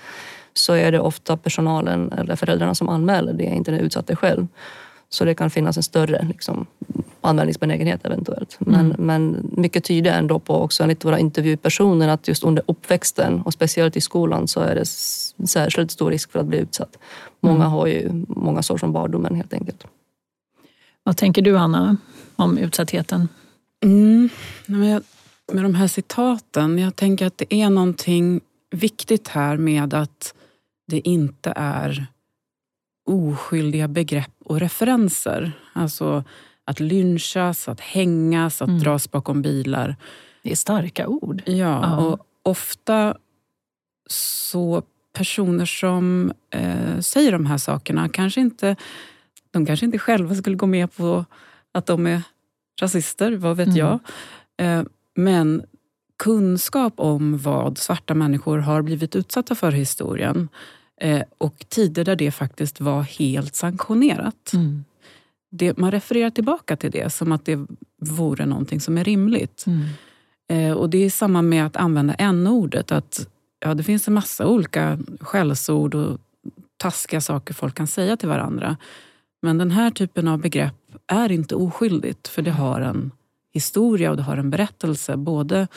så 0.53 0.73
är 0.73 0.91
det 0.91 0.99
ofta 0.99 1.37
personalen 1.37 2.11
eller 2.11 2.35
föräldrarna 2.35 2.75
som 2.75 2.89
anmäler 2.89 3.33
det, 3.33 3.43
inte 3.43 3.71
den 3.71 3.79
utsatte 3.79 4.15
själv. 4.15 4.47
Så 5.09 5.25
det 5.25 5.35
kan 5.35 5.49
finnas 5.49 5.77
en 5.77 5.83
större 5.83 6.25
liksom, 6.27 6.65
anmälningsbenägenhet 7.21 8.05
eventuellt. 8.05 8.57
Men, 8.59 8.85
mm. 8.85 8.95
men 8.97 9.51
mycket 9.57 9.83
tyder 9.83 10.11
ändå 10.11 10.39
på 10.39 10.55
också 10.55 10.83
enligt 10.83 11.05
våra 11.05 11.19
intervjupersoner 11.19 12.07
att 12.07 12.27
just 12.27 12.43
under 12.43 12.63
uppväxten 12.67 13.41
och 13.41 13.53
speciellt 13.53 13.97
i 13.97 14.01
skolan 14.01 14.47
så 14.47 14.59
är 14.59 14.75
det 14.75 14.85
särskilt 15.47 15.91
stor 15.91 16.11
risk 16.11 16.31
för 16.31 16.39
att 16.39 16.45
bli 16.45 16.57
utsatt. 16.57 16.97
Många 17.39 17.55
mm. 17.55 17.71
har 17.71 17.87
ju 17.87 18.25
många 18.27 18.61
sår 18.61 18.77
från 18.77 18.93
barndomen 18.93 19.35
helt 19.35 19.53
enkelt. 19.53 19.83
Vad 21.03 21.17
tänker 21.17 21.41
du 21.41 21.57
Anna 21.57 21.97
om 22.35 22.57
utsattheten? 22.57 23.27
Mm. 23.83 24.29
Med, 24.65 25.03
med 25.51 25.63
de 25.63 25.75
här 25.75 25.87
citaten, 25.87 26.77
jag 26.77 26.95
tänker 26.95 27.25
att 27.25 27.37
det 27.37 27.53
är 27.53 27.69
någonting 27.69 28.41
viktigt 28.71 29.27
här 29.27 29.57
med 29.57 29.93
att 29.93 30.33
det 30.87 31.07
inte 31.07 31.53
är 31.55 32.07
oskyldiga 33.09 33.87
begrepp 33.87 34.31
och 34.45 34.59
referenser. 34.59 35.51
Alltså 35.73 36.23
att 36.65 36.79
lynchas, 36.79 37.69
att 37.69 37.79
hängas, 37.79 38.61
att 38.61 38.67
mm. 38.67 38.79
dras 38.79 39.11
bakom 39.11 39.41
bilar. 39.41 39.95
Det 40.43 40.51
är 40.51 40.55
starka 40.55 41.07
ord. 41.07 41.41
Ja, 41.45 41.53
ja. 41.55 41.97
och 41.97 42.19
ofta 42.43 43.17
så 44.09 44.83
personer 45.13 45.65
som 45.65 46.33
eh, 46.49 46.99
säger 46.99 47.31
de 47.31 47.45
här 47.45 47.57
sakerna 47.57 48.09
kanske 48.09 48.41
inte, 48.41 48.75
de 49.51 49.65
kanske 49.65 49.85
inte 49.85 49.99
själva 49.99 50.35
skulle 50.35 50.55
gå 50.55 50.65
med 50.65 50.95
på 50.95 51.25
att 51.71 51.85
de 51.85 52.07
är 52.07 52.21
rasister, 52.81 53.31
vad 53.31 53.57
vet 53.57 53.67
mm. 53.67 53.77
jag. 53.77 53.99
Eh, 54.57 54.83
men 55.15 55.63
kunskap 56.17 56.93
om 56.97 57.37
vad 57.37 57.77
svarta 57.77 58.13
människor 58.13 58.57
har 58.57 58.81
blivit 58.81 59.15
utsatta 59.15 59.55
för 59.55 59.75
i 59.75 59.77
historien 59.77 60.49
eh, 60.99 61.21
och 61.37 61.65
tider 61.69 62.05
där 62.05 62.15
det 62.15 62.31
faktiskt 62.31 62.81
var 62.81 63.01
helt 63.01 63.55
sanktionerat. 63.55 64.53
Mm. 64.53 64.83
Det, 65.51 65.77
man 65.77 65.91
refererar 65.91 66.29
tillbaka 66.29 66.75
till 66.75 66.91
det 66.91 67.13
som 67.13 67.31
att 67.31 67.45
det 67.45 67.59
vore 68.01 68.45
någonting 68.45 68.79
som 68.79 68.97
är 68.97 69.03
rimligt. 69.03 69.65
Mm. 69.67 69.85
Eh, 70.49 70.77
och 70.77 70.89
Det 70.89 70.97
är 70.97 71.09
samma 71.09 71.41
med 71.41 71.65
att 71.65 71.75
använda 71.75 72.13
n-ordet. 72.13 72.91
Att, 72.91 73.27
ja, 73.59 73.73
det 73.73 73.83
finns 73.83 74.07
en 74.07 74.13
massa 74.13 74.47
olika 74.47 74.99
skällsord 75.19 75.95
och 75.95 76.19
taskiga 76.77 77.21
saker 77.21 77.53
folk 77.53 77.75
kan 77.75 77.87
säga 77.87 78.17
till 78.17 78.29
varandra. 78.29 78.77
Men 79.41 79.57
den 79.57 79.71
här 79.71 79.91
typen 79.91 80.27
av 80.27 80.39
begrepp 80.39 80.75
är 81.07 81.31
inte 81.31 81.55
oskyldigt 81.55 82.27
för 82.27 82.41
det 82.41 82.51
har 82.51 82.81
en 82.81 83.11
historia 83.53 84.11
och 84.11 84.17
det 84.17 84.23
har 84.23 84.37
en 84.37 84.49
berättelse. 84.49 85.17
Både 85.17 85.67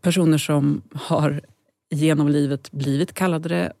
personer 0.00 0.38
som 0.38 0.82
har 0.94 1.40
genom 1.90 2.28
livet 2.28 2.70
blivit 2.72 3.14
kallade 3.14 3.48
det 3.48 3.72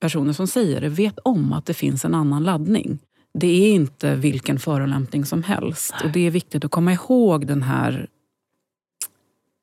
personer 0.00 0.32
som 0.32 0.46
säger 0.46 0.80
det 0.80 0.88
vet 0.88 1.18
om 1.18 1.52
att 1.52 1.66
det 1.66 1.74
finns 1.74 2.04
en 2.04 2.14
annan 2.14 2.42
laddning. 2.44 2.98
Det 3.34 3.46
är 3.46 3.72
inte 3.72 4.14
vilken 4.14 4.58
förolämpning 4.58 5.24
som 5.24 5.42
helst. 5.42 5.94
Och 6.04 6.10
Det 6.10 6.26
är 6.26 6.30
viktigt 6.30 6.64
att 6.64 6.70
komma 6.70 6.92
ihåg 6.92 7.46
den 7.46 7.62
här 7.62 8.08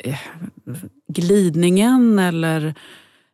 eh, 0.04 0.20
glidningen 1.08 2.20
eller 2.20 2.76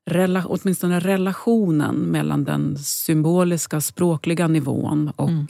rela, 0.05 0.45
åtminstone 0.45 0.99
relationen 0.99 1.95
mellan 1.95 2.43
den 2.43 2.77
symboliska 2.77 3.81
språkliga 3.81 4.47
nivån 4.47 5.11
och 5.15 5.29
mm. 5.29 5.47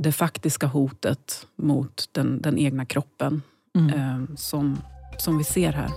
det 0.00 0.12
faktiska 0.12 0.66
hotet 0.66 1.46
mot 1.56 2.08
den, 2.12 2.42
den 2.42 2.58
egna 2.58 2.84
kroppen 2.84 3.42
mm. 3.78 3.90
eh, 3.90 4.36
som, 4.36 4.78
som 5.18 5.38
vi 5.38 5.44
ser 5.44 5.72
här. 5.72 5.90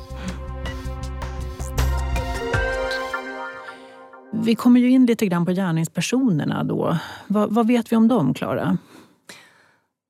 Vi 4.43 4.55
kommer 4.55 4.79
ju 4.79 4.89
in 4.89 5.05
lite 5.05 5.25
grann 5.25 5.45
på 5.45 5.51
gärningspersonerna 5.51 6.63
då. 6.63 6.97
Vad, 7.27 7.53
vad 7.53 7.67
vet 7.67 7.91
vi 7.91 7.95
om 7.95 8.07
dem, 8.07 8.33
Klara? 8.33 8.77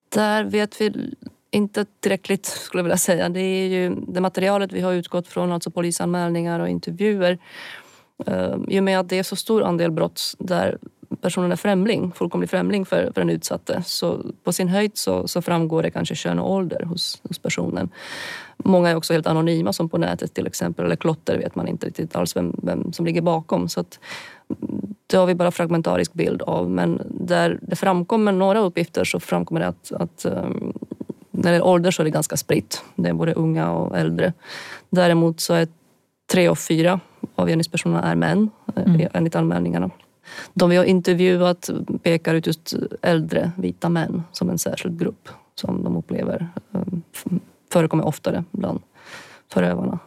Där 0.10 0.44
vet 0.44 0.82
vi 0.82 1.14
inte 1.52 1.86
tillräckligt 2.00 2.46
skulle 2.46 2.80
jag 2.80 2.84
vilja 2.84 2.98
säga. 2.98 3.30
Det 3.30 3.40
är 3.40 3.68
ju 3.68 3.96
det 4.08 4.22
materialet 4.22 4.74
vi 4.74 4.82
har 4.82 4.94
utgått 4.94 5.28
från, 5.28 5.52
alltså 5.52 5.72
polisanmälningar 5.72 6.60
och 6.60 6.70
intervjuer. 6.70 7.38
I 8.68 8.80
och 8.80 8.84
med 8.84 9.00
att 9.00 9.10
det 9.10 9.20
är 9.20 9.24
så 9.24 9.36
stor 9.36 9.64
andel 9.64 9.92
brott 9.92 10.22
där 10.40 10.78
personen 11.22 11.52
är 11.52 11.56
främling, 11.56 12.12
fullkomlig 12.12 12.50
främling 12.50 12.86
för, 12.86 13.12
för 13.14 13.22
den 13.22 13.30
utsatte. 13.30 13.84
Så 13.86 14.24
på 14.44 14.54
sin 14.54 14.68
höjd 14.68 14.92
så, 14.94 15.28
så 15.28 15.42
framgår 15.42 15.84
det 15.84 15.92
kanske 15.92 16.16
kön 16.16 16.40
och 16.40 16.52
ålder 16.52 16.84
hos, 16.84 17.22
hos 17.28 17.40
personen. 17.40 17.90
Många 18.58 18.90
är 18.90 18.96
också 18.96 19.14
helt 19.14 19.28
anonyma 19.28 19.74
som 19.74 19.90
på 19.90 19.98
nätet 19.98 20.34
till 20.34 20.48
exempel. 20.48 20.86
Eller 20.86 20.96
klotter 20.96 21.38
vet 21.38 21.56
man 21.56 21.68
inte 21.68 21.88
riktigt 21.88 22.16
alls 22.16 22.36
vem, 22.36 22.56
vem 22.64 22.94
som 22.94 23.06
ligger 23.06 23.22
bakom. 23.22 23.70
Så 23.70 23.80
att, 23.80 24.00
det 25.08 25.18
har 25.18 25.26
vi 25.26 25.36
bara 25.36 25.52
fragmentarisk 25.52 26.14
bild 26.14 26.42
av. 26.42 26.70
Men 26.70 27.02
där 27.10 27.60
det 27.62 27.76
framkommer 27.76 28.32
några 28.32 28.60
uppgifter 28.60 29.04
så 29.04 29.20
framkommer 29.20 29.62
det 29.62 29.68
att, 29.68 29.92
att 29.92 30.26
um, 30.26 30.74
när 31.32 31.52
det 31.52 31.56
gäller 31.56 31.66
ålder 31.66 31.92
så 31.92 32.02
är 32.02 32.04
det 32.04 32.12
ganska 32.12 32.38
spritt. 32.38 32.84
Det 32.96 33.10
är 33.10 33.14
både 33.14 33.34
unga 33.34 33.72
och 33.72 33.98
äldre. 33.98 34.34
Däremot 34.90 35.40
så 35.40 35.54
är 35.54 35.68
tre 36.32 36.48
av 36.48 36.56
fyra 36.56 37.00
av 37.36 37.48
gärningspersonerna 37.48 38.04
är 38.04 38.16
män 38.16 38.50
mm. 38.76 39.08
enligt 39.14 39.36
anmälningarna. 39.36 39.90
De 40.54 40.70
vi 40.70 40.76
har 40.76 40.86
intervjuat 40.86 41.70
pekar 42.04 42.36
ut 42.36 42.48
just 42.48 42.74
äldre 43.02 43.52
vita 43.58 43.90
män 43.90 44.24
som 44.32 44.50
en 44.50 44.58
särskild 44.58 45.00
grupp 45.00 45.30
som 45.56 45.84
de 45.84 45.98
upplever 45.98 46.48
um, 46.72 47.02
förekommer 47.72 48.06
oftare 48.06 48.44
bland 48.52 48.82
förövarna. 49.54 50.00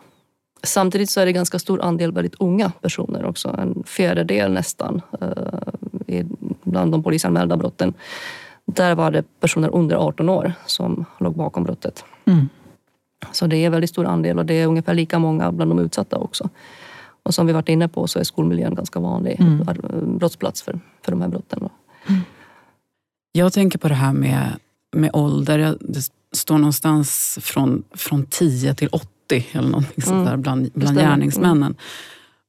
Samtidigt 0.63 1.11
så 1.11 1.21
är 1.21 1.27
det 1.27 1.33
ganska 1.33 1.59
stor 1.59 1.83
andel 1.83 2.13
väldigt 2.13 2.35
unga 2.39 2.73
personer 2.81 3.25
också. 3.25 3.57
En 3.59 3.83
fjärdedel 3.87 4.53
nästan 4.53 5.01
uh, 5.23 6.25
bland 6.63 6.93
de 6.93 7.03
polisanmälda 7.03 7.57
brotten. 7.57 7.95
Där 8.65 8.95
var 8.95 9.11
det 9.11 9.25
personer 9.41 9.75
under 9.75 9.97
18 9.97 10.29
år 10.29 10.53
som 10.67 11.05
låg 11.19 11.35
bakom 11.35 11.65
brottet. 11.65 12.05
Mm. 12.25 12.49
Så 13.33 13.47
det 13.47 13.57
är 13.57 13.67
en 13.67 13.73
väldigt 13.73 13.91
stor 13.91 14.07
andel 14.07 14.39
och 14.39 14.47
det 14.47 14.55
är 14.55 14.67
ungefär 14.67 14.95
lika 14.95 15.19
många 15.19 15.53
bland 15.53 15.71
de 15.71 15.79
utsatta 15.79 16.17
också. 16.17 16.49
Och 17.23 17.35
som 17.35 17.47
vi 17.47 17.53
varit 17.53 17.69
inne 17.69 17.89
på 17.89 18.07
så 18.07 18.19
är 18.19 18.25
skolmiljön 18.25 18.75
ganska 18.75 19.01
vanlig 19.01 19.41
mm. 19.41 20.19
brottsplats 20.19 20.63
för, 20.63 20.81
för 21.05 21.13
de 21.13 21.21
här 21.21 21.29
brotten. 21.29 21.69
Mm. 22.07 22.21
Jag 23.33 23.53
tänker 23.53 23.79
på 23.79 23.89
det 23.89 23.95
här 23.95 24.13
med, 24.13 24.59
med 24.93 25.11
ålder. 25.13 25.77
Det 25.81 26.11
står 26.33 26.59
någonstans 26.59 27.39
från, 27.43 27.83
från 27.91 28.27
10 28.27 28.75
till 28.75 28.89
80 28.89 29.47
eller 29.53 29.69
någonting 29.69 30.03
sånt 30.03 30.13
mm. 30.13 30.25
där 30.25 30.37
bland, 30.37 30.71
bland 30.75 30.99
gärningsmännen. 30.99 31.63
Mm. 31.63 31.77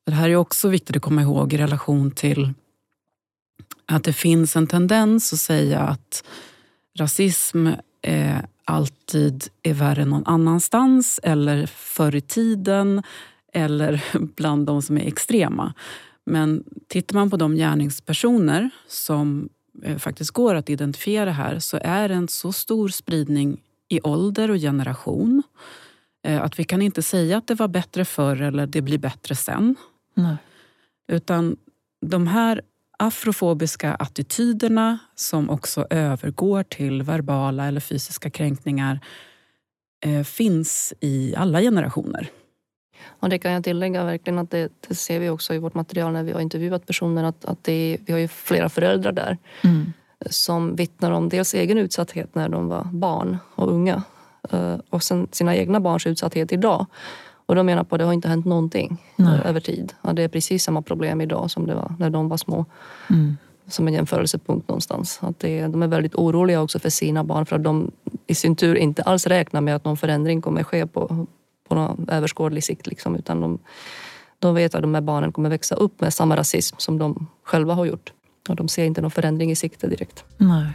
Det 0.06 0.12
här 0.12 0.30
är 0.30 0.36
också 0.36 0.70
viktigt 0.70 0.96
att 0.96 1.01
komma 1.01 1.22
ihåg 1.22 1.53
i 1.53 1.58
relation 1.58 2.12
till 2.12 2.53
att 3.86 4.03
det 4.03 4.13
finns 4.13 4.56
en 4.56 4.68
tendens 4.68 5.34
att 5.34 5.39
säga 5.39 5.80
att 5.80 6.24
rasism 7.00 7.68
eh, 8.01 8.38
alltid 8.65 9.48
är 9.63 9.74
värre 9.74 10.06
någon 10.06 10.25
annanstans 10.25 11.20
eller 11.24 11.65
förr 11.65 12.15
i 12.15 12.22
tiden 12.22 13.03
eller 13.53 14.03
bland 14.36 14.65
de 14.65 14.81
som 14.81 14.98
är 14.98 15.07
extrema. 15.07 15.74
Men 16.25 16.63
tittar 16.88 17.15
man 17.15 17.29
på 17.29 17.38
de 17.38 17.55
gärningspersoner 17.55 18.69
som 18.88 19.50
eh, 19.83 19.98
faktiskt 19.98 20.31
går 20.31 20.55
att 20.55 20.69
identifiera 20.69 21.31
här 21.31 21.60
så 21.60 21.79
är 21.81 22.10
det 22.10 22.15
en 22.15 22.27
så 22.27 22.51
stor 22.51 22.89
spridning 22.89 23.62
i 23.89 24.01
ålder 24.01 24.51
och 24.51 24.57
generation 24.57 25.43
eh, 26.24 26.41
att 26.41 26.60
vi 26.60 26.63
kan 26.63 26.81
inte 26.81 27.01
säga 27.01 27.38
att 27.38 27.48
det 27.48 27.55
var 27.55 27.67
bättre 27.67 28.05
förr 28.05 28.41
eller 28.41 28.67
det 28.67 28.81
blir 28.81 28.98
bättre 28.98 29.36
sen. 29.36 29.75
Nej. 30.13 30.38
Utan 31.07 31.57
de 32.01 32.27
här 32.27 32.62
afrofobiska 33.00 33.95
attityderna 33.95 35.00
som 35.15 35.50
också 35.50 35.88
övergår 35.89 36.63
till 36.63 37.03
verbala 37.03 37.67
eller 37.67 37.79
fysiska 37.79 38.29
kränkningar 38.29 39.00
eh, 40.05 40.24
finns 40.24 40.93
i 41.00 41.36
alla 41.36 41.62
generationer. 41.62 42.29
Och 43.05 43.29
det 43.29 43.39
kan 43.39 43.51
jag 43.51 43.63
tillägga 43.63 44.05
verkligen 44.05 44.39
att 44.39 44.51
det, 44.51 44.72
det, 44.88 44.95
ser 44.95 45.19
vi 45.19 45.29
också 45.29 45.53
i 45.53 45.57
vårt 45.57 45.74
material 45.74 46.13
när 46.13 46.24
vi 46.24 46.31
har 46.31 46.39
intervjuat 46.39 46.86
personer 46.86 47.24
att, 47.24 47.45
att 47.45 47.63
det, 47.63 47.98
vi 48.05 48.13
har 48.13 48.19
ju 48.19 48.27
flera 48.27 48.69
föräldrar 48.69 49.12
där 49.12 49.38
mm. 49.62 49.93
som 50.29 50.75
vittnar 50.75 51.12
om 51.12 51.29
dels 51.29 51.53
egen 51.53 51.77
utsatthet 51.77 52.36
när 52.36 52.50
de 52.50 52.67
var 52.67 52.83
barn 52.83 53.38
och 53.55 53.72
unga 53.72 54.03
eh, 54.51 54.75
och 54.89 55.03
sen 55.03 55.27
sina 55.31 55.55
egna 55.55 55.79
barns 55.79 56.07
utsatthet 56.07 56.51
idag. 56.51 56.86
Och 57.45 57.55
de 57.55 57.65
menar 57.65 57.83
på 57.83 57.95
att 57.95 58.00
det 58.00 58.05
har 58.05 58.13
inte 58.13 58.27
hänt 58.27 58.45
någonting 58.45 58.98
Nej. 59.15 59.39
över 59.45 59.60
tid. 59.60 59.93
Ja, 60.01 60.13
det 60.13 60.24
är 60.24 60.27
precis 60.27 60.63
samma 60.63 60.81
problem 60.81 61.22
idag 61.22 61.51
som 61.51 61.67
det 61.67 61.75
var 61.75 61.95
när 62.00 62.10
de 62.10 62.29
var 62.29 62.38
små. 62.38 62.65
Mm. 63.10 63.38
Som 63.67 63.88
en 63.88 63.93
jämförelsepunkt 63.93 64.67
någonstans. 64.67 65.19
Att 65.22 65.39
det, 65.39 65.62
de 65.62 65.83
är 65.83 65.88
väldigt 65.88 66.15
oroliga 66.15 66.62
också 66.62 66.79
för 66.79 66.89
sina 66.89 67.24
barn 67.24 67.45
för 67.45 67.55
att 67.55 67.63
de 67.63 67.91
i 68.27 68.36
sin 68.36 68.55
tur 68.55 68.75
inte 68.75 69.03
alls 69.03 69.27
räknar 69.27 69.62
med 69.62 69.75
att 69.75 69.86
någon 69.86 69.98
förändring 69.98 70.41
kommer 70.41 70.63
ske 70.63 70.88
på, 70.88 71.27
på 71.74 71.80
någon 71.80 72.10
överskådlig 72.10 72.63
sikt. 72.63 72.88
Liksom, 72.88 73.15
utan 73.15 73.42
de, 73.42 73.60
de 74.39 74.56
vet 74.56 74.75
att 74.75 74.82
de 74.82 74.94
här 74.94 75.01
barnen 75.01 75.32
kommer 75.32 75.50
växa 75.50 75.75
upp 75.75 76.01
med 76.01 76.13
samma 76.13 76.36
rasism 76.36 76.75
som 76.80 76.98
de 76.98 77.27
själva 77.44 77.74
har 77.74 77.86
gjort. 77.86 78.13
Och 78.50 78.56
de 78.56 78.68
ser 78.68 78.86
inte 78.86 79.01
någon 79.01 79.12
förändring 79.12 79.51
i 79.51 79.56
sikte 79.56 79.88
direkt. 79.88 80.24
Nej. 80.38 80.74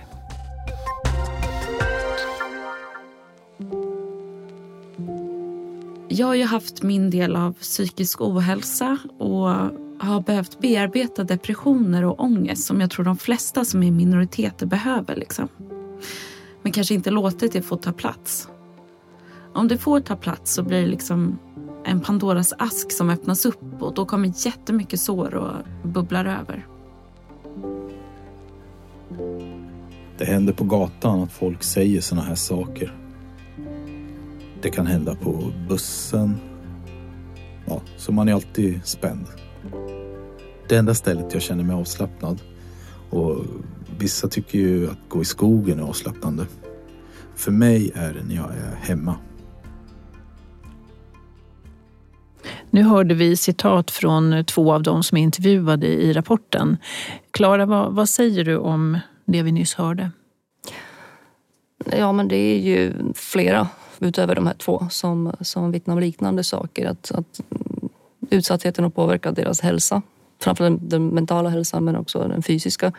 Jag 6.09 6.27
har 6.27 6.35
ju 6.35 6.45
haft 6.45 6.83
min 6.83 7.11
del 7.11 7.37
av 7.37 7.53
psykisk 7.53 8.21
ohälsa 8.21 8.99
och 9.19 9.49
har 10.01 10.21
behövt 10.27 10.61
bearbeta 10.61 11.25
depressioner 11.25 12.05
och 12.05 12.21
ångest 12.21 12.65
som 12.65 12.81
jag 12.81 12.91
tror 12.91 13.05
de 13.05 13.17
flesta 13.17 13.65
som 13.65 13.83
är 13.83 13.91
minoriteter 13.91 14.67
behöver. 14.67 15.17
Liksom. 15.17 15.49
Men 16.63 16.73
kanske 16.73 16.95
inte 16.95 17.11
låtit 17.11 17.53
det 17.53 17.63
få 17.63 17.77
ta 17.77 17.93
plats. 17.93 18.49
Om 19.59 19.69
det 19.69 19.79
får 19.79 20.01
ta 20.01 20.17
plats 20.17 20.55
så 20.55 20.63
blir 20.63 20.81
det 20.81 20.87
liksom 20.87 21.39
en 21.85 22.01
Pandoras 22.01 22.55
ask 22.59 22.93
som 22.93 23.11
öppnas 23.11 23.47
upp 23.47 23.83
och 23.83 23.95
då 23.95 24.07
kommer 24.07 24.47
jättemycket 24.47 25.01
sår 25.01 25.35
och 25.35 25.53
bubblar 25.83 26.25
över. 26.25 26.67
Det 30.19 30.25
händer 30.25 30.53
på 30.53 30.65
gatan 30.65 31.23
att 31.23 31.33
folk 31.33 31.63
säger 31.63 32.01
såna 32.01 32.23
här 32.23 32.35
saker. 32.35 32.97
Det 34.63 34.71
kan 34.71 34.87
hända 34.87 35.15
på 35.15 35.53
bussen. 35.69 36.37
Ja, 37.67 37.81
så 37.97 38.13
man 38.13 38.29
är 38.29 38.33
alltid 38.33 38.81
spänd. 38.85 39.27
Det 40.69 40.77
enda 40.77 40.95
stället 40.95 41.35
jag 41.35 41.43
känner 41.43 41.65
mig 41.65 41.77
avslappnad. 41.77 42.41
Och 43.11 43.37
vissa 43.99 44.29
tycker 44.29 44.59
ju 44.59 44.91
att 44.91 44.99
gå 45.09 45.23
i 45.23 45.25
skogen 45.25 45.79
är 45.79 45.83
avslappnande. 45.83 46.47
För 47.35 47.51
mig 47.51 47.93
är 47.95 48.15
det 48.15 48.23
när 48.25 48.35
jag 48.35 48.51
är 48.51 48.75
hemma. 48.81 49.17
Nu 52.71 52.83
hörde 52.83 53.15
vi 53.15 53.37
citat 53.37 53.91
från 53.91 54.45
två 54.45 54.73
av 54.73 54.83
dem 54.83 55.03
som 55.03 55.19
är 55.19 55.23
intervjuade 55.23 55.87
i 55.87 56.13
rapporten. 56.13 56.77
Klara, 57.31 57.67
vad, 57.67 57.93
vad 57.93 58.09
säger 58.09 58.45
du 58.45 58.57
om 58.57 58.99
det 59.25 59.43
vi 59.43 59.53
nyss 59.53 59.75
hörde? 59.75 60.11
Ja, 61.97 62.13
men 62.13 62.29
det 62.29 62.37
är 62.37 62.59
ju 62.59 62.93
flera 63.15 63.69
utöver 63.99 64.35
de 64.35 64.47
här 64.47 64.55
två 64.55 64.87
som, 64.91 65.33
som 65.41 65.73
vittnar 65.73 65.95
om 65.95 66.01
liknande 66.01 66.45
saker. 66.45 66.87
Att, 66.87 67.11
att 67.11 67.41
utsattheten 68.31 68.85
har 68.85 68.91
påverkat 68.91 69.37
deras 69.37 69.61
hälsa. 69.61 70.03
Framförallt 70.41 70.91
den 70.91 71.09
mentala 71.09 71.49
hälsan 71.49 71.85
men 71.85 71.97
också 71.97 72.19
den 72.19 72.43
fysiska. 72.43 72.93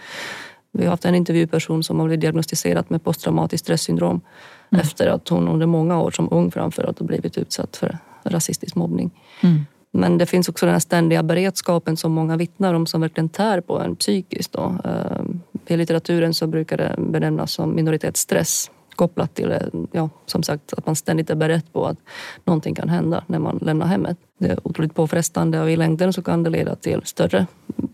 Vi 0.72 0.84
har 0.84 0.92
haft 0.92 1.06
en 1.06 1.16
intervjuperson 1.16 1.84
som 1.84 2.00
har 2.00 2.06
blivit 2.06 2.22
diagnostiserad 2.22 2.86
med 2.88 3.04
posttraumatiskt 3.04 3.66
stresssyndrom 3.66 4.22
mm. 4.70 4.82
efter 4.82 5.08
att 5.08 5.30
hon 5.30 5.48
under 5.48 5.66
många 5.66 6.02
år 6.02 6.12
som 6.12 6.28
ung 6.32 6.52
framförallt 6.52 7.00
har 7.00 7.06
blivit 7.06 7.38
utsatt 7.38 7.78
för 7.78 7.98
rasistisk 8.30 8.76
mobbning. 8.76 9.12
Mm. 9.42 9.66
Men 9.92 10.18
det 10.18 10.26
finns 10.26 10.50
också 10.50 10.66
den 10.66 10.74
här 10.74 10.80
ständiga 10.80 11.24
beredskapen 11.24 11.98
som 11.98 12.12
många 12.12 12.38
vittnar 12.38 12.74
om 12.74 12.86
som 12.86 13.02
verkligen 13.02 13.30
tär 13.30 13.62
på 13.62 13.80
en 13.80 13.96
psykiskt. 13.96 14.52
Då. 14.52 14.76
Eh, 14.84 15.74
I 15.74 15.78
litteraturen 15.78 16.34
så 16.34 16.48
brukar 16.48 16.78
det 16.78 16.96
benämnas 16.98 17.52
som 17.52 17.76
minoritetsstress 17.76 18.72
kopplat 18.96 19.36
till 19.36 19.54
ja, 19.92 20.10
som 20.26 20.44
sagt, 20.44 20.74
att 20.74 20.86
man 20.86 20.96
ständigt 20.96 21.30
är 21.30 21.36
beredd 21.36 21.74
på 21.74 21.86
att 21.86 21.98
någonting 22.46 22.76
kan 22.76 22.90
hända 22.90 23.24
när 23.28 23.40
man 23.40 23.60
lämnar 23.62 23.86
hemmet. 23.86 24.18
Det 24.40 24.48
är 24.50 24.68
otroligt 24.68 24.96
påfrestande 24.96 25.62
och 25.62 25.72
i 25.72 25.76
längden 25.76 26.14
så 26.14 26.22
kan 26.22 26.44
det 26.44 26.50
leda 26.50 26.76
till 26.76 27.02
större 27.04 27.48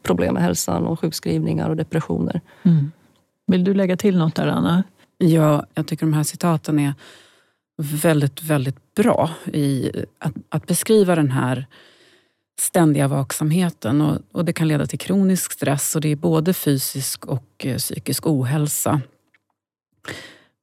problem 0.04 0.34
med 0.34 0.44
hälsan 0.44 0.86
och 0.86 1.00
sjukskrivningar 1.00 1.70
och 1.70 1.75
depressioner. 1.75 2.42
Mm. 2.63 2.92
Vill 3.48 3.63
du 3.63 3.74
lägga 3.74 3.98
till 3.98 4.18
något 4.18 4.36
där, 4.36 4.48
Anna? 4.48 4.84
Ja, 5.18 5.65
jag 5.74 5.88
tycker 5.88 6.06
de 6.06 6.13
här 6.13 6.24
citaten 6.24 6.80
är 6.80 6.94
väldigt, 7.77 8.44
väldigt 8.44 8.96
bra 8.96 9.29
i 9.53 9.91
att, 10.20 10.34
att 10.50 10.67
beskriva 10.67 11.15
den 11.15 11.32
här 11.32 11.65
ständiga 12.60 13.08
vaksamheten. 13.08 14.01
Och, 14.01 14.22
och, 14.32 14.46
det 14.46 14.53
kan 14.53 14.67
leda 14.67 14.86
till 14.86 15.00
kronisk 15.00 15.51
stress 15.51 15.96
och 15.96 16.01
det 16.01 16.10
är 16.10 16.15
både 16.15 16.53
fysisk 16.53 17.25
och 17.25 17.65
eh, 17.65 17.77
psykisk 17.77 18.27
ohälsa. 18.27 19.01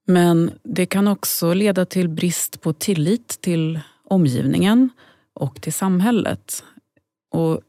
Men 0.06 0.50
det 0.62 0.86
kan 0.86 1.08
också 1.08 1.54
leda 1.54 1.84
till 1.84 2.08
brist 2.08 2.60
på 2.60 2.72
tillit 2.72 3.28
till 3.40 3.80
omgivningen 4.04 4.90
och 5.34 5.62
till 5.62 5.72
samhället. 5.72 6.64
Och 7.30 7.60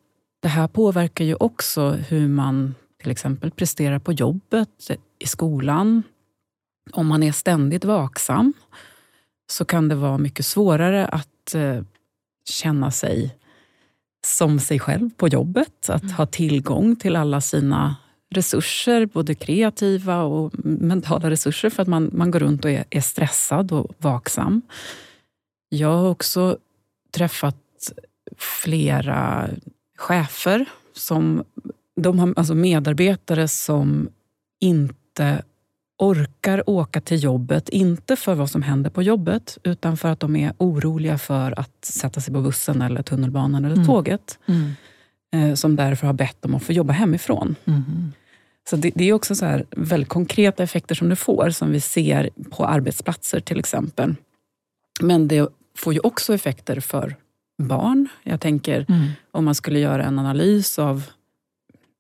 det 0.42 0.48
här 0.48 0.68
påverkar 0.68 1.26
ju 1.26 1.36
också 1.36 1.92
hur 1.92 2.28
man 2.28 2.76
till 3.02 3.12
exempel 3.12 3.52
presterar 3.52 4.00
på 4.00 4.14
jobbet, 4.14 4.92
i 5.20 5.28
skolan. 5.28 6.04
Om 6.92 7.08
man 7.08 7.24
är 7.24 7.32
ständigt 7.32 7.86
vaksam 7.86 8.54
så 9.54 9.66
kan 9.66 9.88
det 9.88 9.96
vara 9.96 10.18
mycket 10.18 10.46
svårare 10.46 11.06
att 11.06 11.56
eh, 11.56 11.82
känna 12.50 12.92
sig 12.92 13.36
som 14.26 14.60
sig 14.60 14.80
själv 14.80 15.10
på 15.18 15.28
jobbet. 15.28 15.90
Att 15.90 16.04
mm. 16.04 16.16
ha 16.16 16.26
tillgång 16.26 16.96
till 16.96 17.16
alla 17.16 17.42
sina 17.42 17.96
resurser, 18.30 19.06
både 19.06 19.36
kreativa 19.36 20.22
och 20.24 20.52
mentala 20.64 21.30
resurser 21.30 21.70
för 21.70 21.82
att 21.82 21.88
man, 21.88 22.10
man 22.14 22.32
går 22.32 22.40
runt 22.40 22.66
och 22.66 22.72
är, 22.72 22.86
är 22.90 23.02
stressad 23.02 23.72
och 23.72 23.96
vaksam. 23.98 24.62
Jag 25.70 25.98
har 25.98 26.10
också 26.10 26.58
träffat 27.12 27.94
flera 28.38 29.50
chefer 29.98 30.66
som 30.94 31.44
de 31.96 32.20
har 32.20 32.34
alltså 32.38 32.56
medarbetare 32.56 33.48
som 33.48 34.10
inte 34.60 35.44
orkar 36.04 36.70
åka 36.70 37.02
till 37.02 37.24
jobbet, 37.24 37.70
inte 37.70 38.16
för 38.16 38.36
vad 38.36 38.50
som 38.50 38.62
händer 38.62 38.90
på 38.90 39.04
jobbet, 39.04 39.58
utan 39.64 39.98
för 39.98 40.10
att 40.10 40.20
de 40.20 40.36
är 40.36 40.54
oroliga 40.58 41.18
för 41.18 41.60
att 41.60 41.86
sätta 41.86 42.22
sig 42.22 42.34
på 42.34 42.42
bussen, 42.42 42.82
eller 42.82 43.04
tunnelbanan 43.04 43.66
eller 43.66 43.76
mm. 43.76 43.88
tåget. 43.88 44.40
Mm. 44.46 44.72
Eh, 45.34 45.56
som 45.56 45.76
därför 45.76 46.08
har 46.08 46.14
bett 46.14 46.46
om 46.46 46.56
att 46.56 46.64
få 46.64 46.74
jobba 46.74 46.94
hemifrån. 46.94 47.56
Mm. 47.66 48.12
Så 48.70 48.76
det, 48.76 48.92
det, 48.96 49.10
är 49.10 49.14
också 49.14 49.36
så 49.36 49.46
här 49.46 49.66
väldigt 49.72 50.10
konkreta 50.10 50.64
effekter 50.64 50.96
som 50.96 51.10
det 51.10 51.16
får, 51.16 51.50
som 51.50 51.72
vi 51.72 51.80
ser 51.80 52.30
på 52.50 52.66
arbetsplatser 52.66 53.40
till 53.40 53.60
exempel. 53.60 54.16
Men 55.02 55.28
det 55.28 55.50
får 55.78 55.94
ju 55.94 56.00
också 56.00 56.34
effekter 56.34 56.80
för 56.80 57.16
barn. 57.64 58.08
Jag 58.24 58.42
tänker 58.42 58.86
mm. 58.90 59.08
om 59.32 59.46
man 59.46 59.56
skulle 59.56 59.80
göra 59.80 60.04
en 60.04 60.20
analys 60.20 60.80
av 60.80 61.04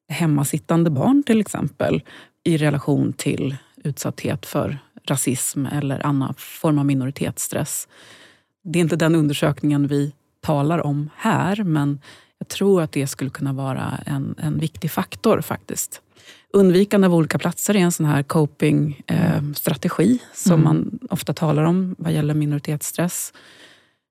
hemmasittande 0.09 0.89
barn 0.89 1.23
till 1.23 1.41
exempel 1.41 2.01
i 2.43 2.57
relation 2.57 3.13
till 3.13 3.55
utsatthet 3.83 4.45
för 4.45 4.77
rasism 5.05 5.65
eller 5.65 6.05
annan 6.05 6.33
form 6.37 6.79
av 6.79 6.85
minoritetsstress. 6.85 7.87
Det 8.63 8.79
är 8.79 8.81
inte 8.81 8.95
den 8.95 9.15
undersökningen 9.15 9.87
vi 9.87 10.13
talar 10.41 10.79
om 10.79 11.09
här, 11.15 11.63
men 11.63 11.99
jag 12.37 12.47
tror 12.47 12.81
att 12.81 12.91
det 12.91 13.07
skulle 13.07 13.29
kunna 13.29 13.53
vara 13.53 13.99
en, 14.05 14.35
en 14.37 14.59
viktig 14.59 14.91
faktor 14.91 15.41
faktiskt. 15.41 16.01
Undvikande 16.53 17.07
av 17.07 17.15
olika 17.15 17.39
platser 17.39 17.75
är 17.75 17.79
en 17.79 17.91
sån 17.91 18.05
här 18.05 18.23
coping-strategi 18.23 20.11
eh, 20.11 20.17
som 20.33 20.53
mm. 20.53 20.63
man 20.63 20.99
ofta 21.09 21.33
talar 21.33 21.63
om 21.63 21.95
vad 21.97 22.13
gäller 22.13 22.33
minoritetsstress. 22.33 23.33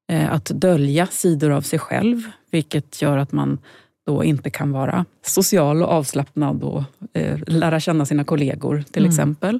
Eh, 0.08 0.32
att 0.32 0.44
dölja 0.44 1.06
sidor 1.06 1.50
av 1.50 1.62
sig 1.62 1.78
själv, 1.78 2.30
vilket 2.50 3.02
gör 3.02 3.18
att 3.18 3.32
man 3.32 3.58
då 4.06 4.24
inte 4.24 4.50
kan 4.50 4.72
vara 4.72 5.04
social 5.22 5.82
och 5.82 5.88
avslappnad 5.88 6.62
och 6.62 6.82
eh, 7.12 7.38
lära 7.46 7.80
känna 7.80 8.06
sina 8.06 8.24
kollegor 8.24 8.84
till 8.92 9.02
mm. 9.02 9.10
exempel. 9.10 9.58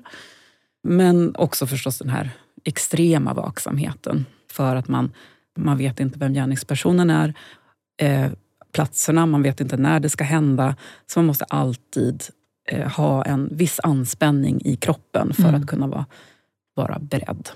Men 0.83 1.37
också 1.37 1.67
förstås 1.67 1.99
den 1.99 2.09
här 2.09 2.31
extrema 2.65 3.35
vaksamheten 3.35 4.27
för 4.51 4.77
att 4.77 4.89
man, 4.89 5.13
man 5.57 5.79
vet 5.79 6.01
inte 6.01 6.19
vem 6.19 6.33
gärningspersonen 6.33 7.11
är. 7.11 7.35
Eh, 8.01 8.31
platserna, 8.73 9.27
man 9.27 9.43
vet 9.43 9.61
inte 9.61 9.77
när 9.77 10.01
det 10.01 10.11
ska 10.11 10.25
hända. 10.25 10.77
Så 11.07 11.19
man 11.19 11.27
måste 11.27 11.45
alltid 11.45 12.23
eh, 12.69 12.89
ha 12.93 13.25
en 13.25 13.57
viss 13.57 13.81
anspänning 13.83 14.61
i 14.65 14.77
kroppen 14.77 15.33
för 15.33 15.49
mm. 15.49 15.61
att 15.61 15.67
kunna 15.67 15.87
vara, 15.87 16.07
vara 16.75 16.99
beredd. 16.99 17.49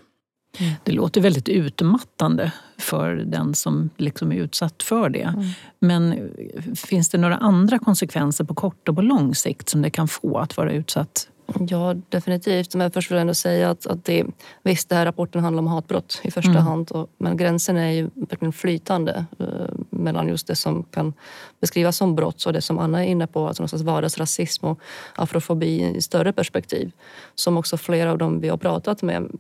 Det 0.85 0.93
låter 0.93 1.21
väldigt 1.21 1.49
utmattande 1.49 2.53
för 2.79 3.15
den 3.15 3.55
som 3.55 3.91
liksom 3.97 4.33
är 4.33 4.37
utsatt 4.37 4.83
för 4.83 5.09
det. 5.09 5.23
Mm. 5.23 5.47
Men 5.79 6.31
finns 6.75 7.09
det 7.09 7.19
några 7.19 7.37
andra 7.37 7.79
konsekvenser 7.79 8.45
på 8.45 8.55
kort 8.55 8.89
och 8.89 8.95
på 8.95 9.03
lång 9.03 9.35
sikt 9.35 9.69
som 9.69 9.83
det 9.83 9.91
kan 9.91 10.09
få 10.09 10.39
att 10.39 10.57
vara 10.57 10.73
utsatt 10.73 11.29
Ja, 11.69 11.95
definitivt. 12.09 12.75
Men 12.75 12.91
först 12.91 13.11
vill 13.11 13.17
jag 13.17 13.21
ändå 13.21 13.35
säga 13.35 13.71
att, 13.71 13.87
att 13.87 14.05
det, 14.05 14.27
visst, 14.63 14.89
den 14.89 14.99
här 14.99 15.05
rapporten 15.05 15.45
handlar 15.45 15.63
om 15.63 15.67
hatbrott 15.67 16.21
i 16.25 16.31
första 16.31 16.51
mm. 16.51 16.63
hand. 16.63 16.91
Och, 16.91 17.11
men 17.19 17.37
gränsen 17.37 17.77
är 17.77 17.91
ju 17.91 18.11
verkligen 18.15 18.53
flytande 18.53 19.25
eh, 19.39 19.47
mellan 19.91 20.29
just 20.29 20.47
det 20.47 20.57
som 20.57 20.83
kan 20.83 21.13
beskrivas 21.61 21.97
som 21.97 22.17
brott 22.17 22.45
och 22.45 22.53
det 22.53 22.61
som 22.61 22.79
Anna 22.79 23.05
är 23.05 23.09
inne 23.09 23.27
på, 23.27 23.47
alltså 23.47 23.63
någon 23.63 23.87
vardagsrasism 23.87 24.67
och 24.67 24.81
afrofobi 25.15 25.97
i 25.97 26.03
större 26.03 26.33
perspektiv. 26.33 26.93
Som 27.35 27.57
också 27.57 27.77
flera 27.77 28.11
av 28.11 28.19
dem 28.19 28.41
vi 28.41 28.49
har 28.49 28.57
pratat 28.57 29.03
med 29.03 29.17
mm, 29.17 29.39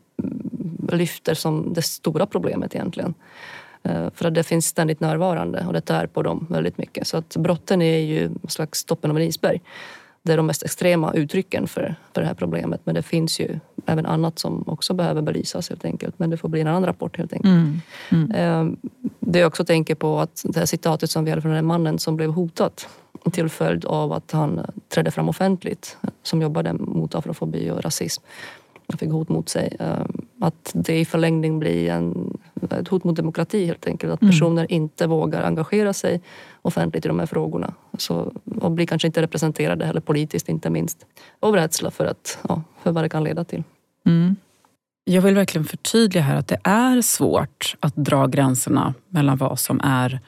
lyfter 0.92 1.34
som 1.34 1.72
det 1.72 1.82
stora 1.82 2.26
problemet 2.26 2.74
egentligen. 2.74 3.14
Eh, 3.82 4.10
för 4.14 4.28
att 4.28 4.34
det 4.34 4.42
finns 4.42 4.66
ständigt 4.66 5.00
närvarande 5.00 5.64
och 5.66 5.72
det 5.72 5.80
tär 5.80 6.06
på 6.06 6.22
dem 6.22 6.46
väldigt 6.50 6.78
mycket. 6.78 7.06
Så 7.06 7.16
att 7.16 7.36
brotten 7.36 7.82
är 7.82 7.98
ju 7.98 8.24
en 8.24 8.38
slags 8.48 8.84
toppen 8.84 9.10
av 9.10 9.16
en 9.16 9.22
isberg 9.22 9.60
det 10.26 10.32
är 10.32 10.36
de 10.36 10.46
mest 10.46 10.62
extrema 10.62 11.12
uttrycken 11.12 11.66
för, 11.66 11.94
för 12.14 12.20
det 12.20 12.26
här 12.26 12.34
problemet. 12.34 12.80
Men 12.84 12.94
det 12.94 13.02
finns 13.02 13.40
ju 13.40 13.58
även 13.86 14.06
annat 14.06 14.38
som 14.38 14.64
också 14.66 14.94
behöver 14.94 15.22
belysas 15.22 15.68
helt 15.68 15.84
enkelt. 15.84 16.18
Men 16.18 16.30
det 16.30 16.36
får 16.36 16.48
bli 16.48 16.60
en 16.60 16.66
annan 16.66 16.86
rapport 16.86 17.16
helt 17.18 17.32
enkelt. 17.32 17.52
Mm. 17.52 17.80
Mm. 18.10 18.30
Ehm, 18.34 18.76
det 19.20 19.38
jag 19.38 19.46
också 19.46 19.64
tänker 19.64 19.94
på 19.94 20.20
att 20.20 20.42
det 20.44 20.58
här 20.58 20.66
citatet 20.66 21.10
som 21.10 21.24
vi 21.24 21.30
hade 21.30 21.42
från 21.42 21.52
den 21.52 21.66
mannen 21.66 21.98
som 21.98 22.16
blev 22.16 22.30
hotad 22.30 22.72
till 23.32 23.48
följd 23.48 23.84
av 23.84 24.12
att 24.12 24.32
han 24.32 24.66
trädde 24.88 25.10
fram 25.10 25.28
offentligt 25.28 25.96
som 26.22 26.42
jobbade 26.42 26.72
mot 26.72 27.14
afrofobi 27.14 27.70
och 27.70 27.82
rasism. 27.82 28.22
Fick 28.98 29.10
hot 29.10 29.28
mot 29.28 29.48
sig. 29.48 29.76
Att 30.40 30.70
det 30.74 30.98
i 30.98 31.04
förlängning 31.04 31.58
blir 31.58 31.90
en, 31.90 32.36
ett 32.70 32.88
hot 32.88 33.04
mot 33.04 33.16
demokrati 33.16 33.66
helt 33.66 33.86
enkelt. 33.86 34.12
Att 34.12 34.20
personer 34.20 34.62
mm. 34.62 34.66
inte 34.68 35.06
vågar 35.06 35.42
engagera 35.42 35.92
sig 35.92 36.20
offentligt 36.62 37.04
i 37.04 37.08
de 37.08 37.18
här 37.18 37.26
frågorna. 37.26 37.74
Så, 37.98 38.32
och 38.60 38.70
blir 38.70 38.86
kanske 38.86 39.06
inte 39.06 39.22
representerade 39.22 39.86
heller 39.86 40.00
politiskt 40.00 40.48
inte 40.48 40.70
minst. 40.70 41.06
Av 41.40 41.54
rädsla 41.54 41.90
för, 41.90 42.06
att, 42.06 42.38
ja, 42.48 42.62
för 42.82 42.92
vad 42.92 43.04
det 43.04 43.08
kan 43.08 43.24
leda 43.24 43.44
till. 43.44 43.62
Mm. 44.06 44.36
Jag 45.04 45.22
vill 45.22 45.34
verkligen 45.34 45.64
förtydliga 45.64 46.22
här 46.22 46.36
att 46.36 46.48
det 46.48 46.60
är 46.64 47.00
svårt 47.00 47.76
att 47.80 47.96
dra 47.96 48.26
gränserna 48.26 48.94
mellan 49.08 49.36
vad 49.36 49.58
som 49.58 49.80
är 49.84 50.20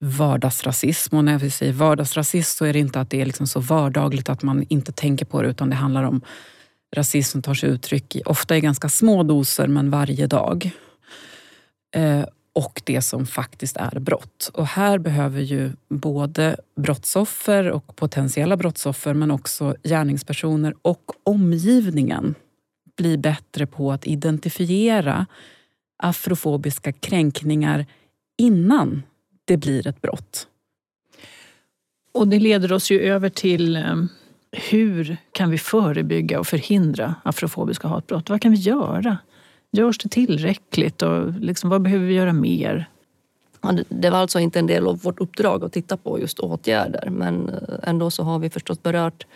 vardagsrasism. 0.00 1.16
Och 1.16 1.24
när 1.24 1.38
vi 1.38 1.50
säger 1.50 1.72
vardagsrasism 1.72 2.56
så 2.58 2.64
är 2.64 2.72
det 2.72 2.78
inte 2.78 3.00
att 3.00 3.10
det 3.10 3.20
är 3.20 3.26
liksom 3.26 3.46
så 3.46 3.60
vardagligt 3.60 4.28
att 4.28 4.42
man 4.42 4.66
inte 4.68 4.92
tänker 4.92 5.26
på 5.26 5.42
det 5.42 5.48
utan 5.48 5.70
det 5.70 5.76
handlar 5.76 6.02
om 6.02 6.20
rasism 6.96 7.42
tar 7.42 7.54
sig 7.54 7.68
uttryck 7.70 8.16
i, 8.16 8.22
ofta 8.26 8.56
i 8.56 8.60
ganska 8.60 8.88
små 8.88 9.22
doser 9.22 9.66
men 9.66 9.90
varje 9.90 10.26
dag. 10.26 10.70
Eh, 11.94 12.24
och 12.52 12.82
det 12.84 13.02
som 13.02 13.26
faktiskt 13.26 13.76
är 13.76 13.98
brott. 13.98 14.50
Och 14.54 14.66
här 14.66 14.98
behöver 14.98 15.40
ju 15.40 15.72
både 15.88 16.56
brottsoffer 16.76 17.70
och 17.70 17.96
potentiella 17.96 18.56
brottsoffer 18.56 19.14
men 19.14 19.30
också 19.30 19.74
gärningspersoner 19.82 20.74
och 20.82 21.12
omgivningen 21.22 22.34
bli 22.96 23.18
bättre 23.18 23.66
på 23.66 23.92
att 23.92 24.06
identifiera 24.06 25.26
afrofobiska 26.02 26.92
kränkningar 26.92 27.86
innan 28.38 29.02
det 29.44 29.56
blir 29.56 29.86
ett 29.86 30.02
brott. 30.02 30.46
Och 32.14 32.28
det 32.28 32.38
leder 32.38 32.72
oss 32.72 32.90
ju 32.90 33.00
över 33.00 33.28
till 33.28 33.76
eh, 33.76 33.96
hur 34.52 35.16
kan 35.32 35.50
vi 35.50 35.58
förebygga 35.58 36.40
och 36.40 36.46
förhindra 36.46 37.14
afrofobiska 37.22 37.88
hatbrott? 37.88 38.30
Vad 38.30 38.42
kan 38.42 38.52
vi 38.52 38.58
göra? 38.58 39.18
Görs 39.70 39.98
det 39.98 40.08
tillräckligt 40.08 41.02
och 41.02 41.32
liksom, 41.32 41.70
vad 41.70 41.82
behöver 41.82 42.06
vi 42.06 42.14
göra 42.14 42.32
mer? 42.32 42.88
Ja, 43.60 43.74
det 43.88 44.10
var 44.10 44.18
alltså 44.18 44.40
inte 44.40 44.58
en 44.58 44.66
del 44.66 44.86
av 44.86 44.98
vårt 44.98 45.20
uppdrag 45.20 45.64
att 45.64 45.72
titta 45.72 45.96
på 45.96 46.20
just 46.20 46.38
åtgärder 46.38 47.10
men 47.10 47.48
eh, 47.48 47.58
ändå 47.82 48.10
så 48.10 48.22
har 48.22 48.38
vi 48.38 48.50
förstås 48.50 48.82
berört 48.82 49.26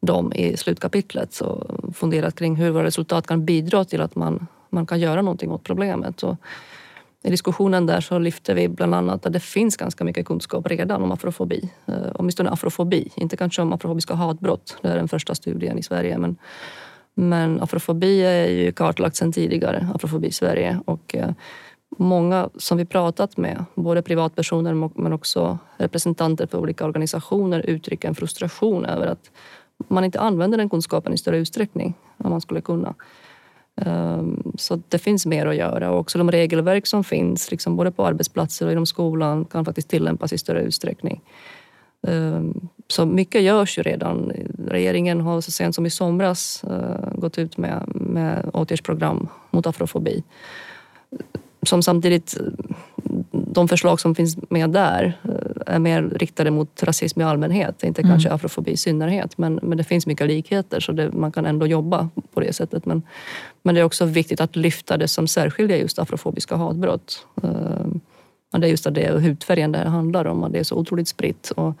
dem 0.00 0.32
i 0.32 0.56
slutkapitlet 0.56 1.40
och 1.40 1.96
funderat 1.96 2.34
kring 2.38 2.56
hur 2.56 2.70
våra 2.70 2.84
resultat 2.84 3.26
kan 3.26 3.44
bidra 3.44 3.84
till 3.84 4.00
att 4.00 4.16
man, 4.16 4.46
man 4.70 4.86
kan 4.86 5.00
göra 5.00 5.22
någonting 5.22 5.50
åt 5.50 5.62
problemet. 5.62 6.22
Och 6.22 6.36
i 7.24 7.30
diskussionen 7.30 7.86
där 7.86 8.00
så 8.00 8.18
lyfter 8.18 8.54
vi 8.54 8.68
bland 8.68 8.94
annat 8.94 9.26
att 9.26 9.32
det 9.32 9.40
finns 9.40 9.76
ganska 9.76 10.04
mycket 10.04 10.26
kunskap 10.26 10.66
redan 10.66 11.02
om 11.02 11.12
afrofobi. 11.12 11.70
Eh, 11.86 11.94
åtminstone 12.14 12.50
afrofobi, 12.50 13.12
inte 13.14 13.36
kanske 13.36 13.62
om 13.62 13.72
afrofobiska 13.72 14.14
hatbrott. 14.14 14.76
Det 14.82 14.88
är 14.88 14.96
den 14.96 15.08
första 15.08 15.34
studien 15.34 15.78
i 15.78 15.82
Sverige. 15.82 16.18
Men, 16.18 16.36
men 17.14 17.62
afrofobi 17.62 18.22
är 18.22 18.48
ju 18.48 18.72
kartlagt 18.72 19.16
sedan 19.16 19.32
tidigare, 19.32 19.88
afrofobi 19.94 20.28
i 20.28 20.32
Sverige. 20.32 20.80
Och, 20.84 21.14
eh, 21.14 21.30
många 21.96 22.48
som 22.56 22.78
vi 22.78 22.84
pratat 22.84 23.36
med, 23.36 23.64
både 23.74 24.02
privatpersoner 24.02 25.00
men 25.02 25.12
också 25.12 25.58
representanter 25.76 26.46
för 26.46 26.58
olika 26.58 26.84
organisationer 26.84 27.66
uttrycker 27.66 28.08
en 28.08 28.14
frustration 28.14 28.84
över 28.84 29.06
att 29.06 29.30
man 29.88 30.04
inte 30.04 30.20
använder 30.20 30.58
den 30.58 30.68
kunskapen 30.68 31.12
i 31.12 31.18
större 31.18 31.38
utsträckning 31.38 31.94
än 32.24 32.30
man 32.30 32.40
skulle 32.40 32.60
kunna. 32.60 32.94
Ehm, 33.86 34.52
så 34.58 34.82
det 34.88 34.98
finns 34.98 35.26
mer 35.26 35.46
att 35.46 35.56
göra 35.56 35.90
och 35.90 35.98
också 35.98 36.18
de 36.18 36.30
regelverk 36.30 36.86
som 36.86 37.04
finns, 37.04 37.50
liksom 37.50 37.76
både 37.76 37.90
på 37.90 38.06
arbetsplatser 38.06 38.66
och 38.66 38.72
inom 38.72 38.86
skolan, 38.86 39.44
kan 39.44 39.64
faktiskt 39.64 39.88
tillämpas 39.88 40.32
i 40.32 40.38
större 40.38 40.62
utsträckning. 40.62 41.20
Ehm, 42.06 42.68
så 42.88 43.06
mycket 43.06 43.42
görs 43.42 43.78
ju 43.78 43.82
redan. 43.82 44.32
Regeringen 44.68 45.20
har 45.20 45.40
så 45.40 45.50
sent 45.50 45.74
som 45.74 45.86
i 45.86 45.90
somras 45.90 46.64
eh, 46.64 47.12
gått 47.14 47.38
ut 47.38 47.56
med, 47.56 47.82
med 47.94 48.50
åtgärdsprogram 48.52 49.28
mot 49.50 49.66
afrofobi 49.66 50.22
som 51.62 51.82
samtidigt 51.82 52.38
de 53.52 53.68
förslag 53.68 54.00
som 54.00 54.14
finns 54.14 54.36
med 54.50 54.70
där 54.70 55.18
eh, 55.24 55.74
är 55.74 55.78
mer 55.78 56.02
riktade 56.02 56.50
mot 56.50 56.82
rasism 56.82 57.20
i 57.20 57.24
allmänhet, 57.24 57.82
inte 57.84 58.02
mm. 58.02 58.12
kanske 58.12 58.30
afrofobi 58.30 58.70
i 58.70 58.76
synnerhet. 58.76 59.38
Men, 59.38 59.58
men 59.62 59.78
det 59.78 59.84
finns 59.84 60.06
mycket 60.06 60.26
likheter 60.26 60.80
så 60.80 60.92
det, 60.92 61.12
man 61.12 61.32
kan 61.32 61.46
ändå 61.46 61.66
jobba 61.66 62.08
på 62.34 62.40
det 62.40 62.52
sättet. 62.52 62.86
Men, 62.86 63.02
men 63.62 63.74
det 63.74 63.80
är 63.80 63.84
också 63.84 64.04
viktigt 64.04 64.40
att 64.40 64.56
lyfta 64.56 64.96
det 64.96 65.08
som 65.08 65.28
särskiljer 65.28 65.78
just 65.78 65.98
afrofobiska 65.98 66.56
hatbrott. 66.56 67.26
Uh, 67.44 67.86
det 68.50 68.66
är 68.66 68.70
just 68.70 68.94
det 68.94 69.20
hudfärgen 69.20 69.72
det 69.72 69.88
handlar 69.88 70.24
om, 70.24 70.44
att 70.44 70.52
det 70.52 70.58
är 70.58 70.64
så 70.64 70.76
otroligt 70.76 71.08
spritt 71.08 71.50
och, 71.50 71.74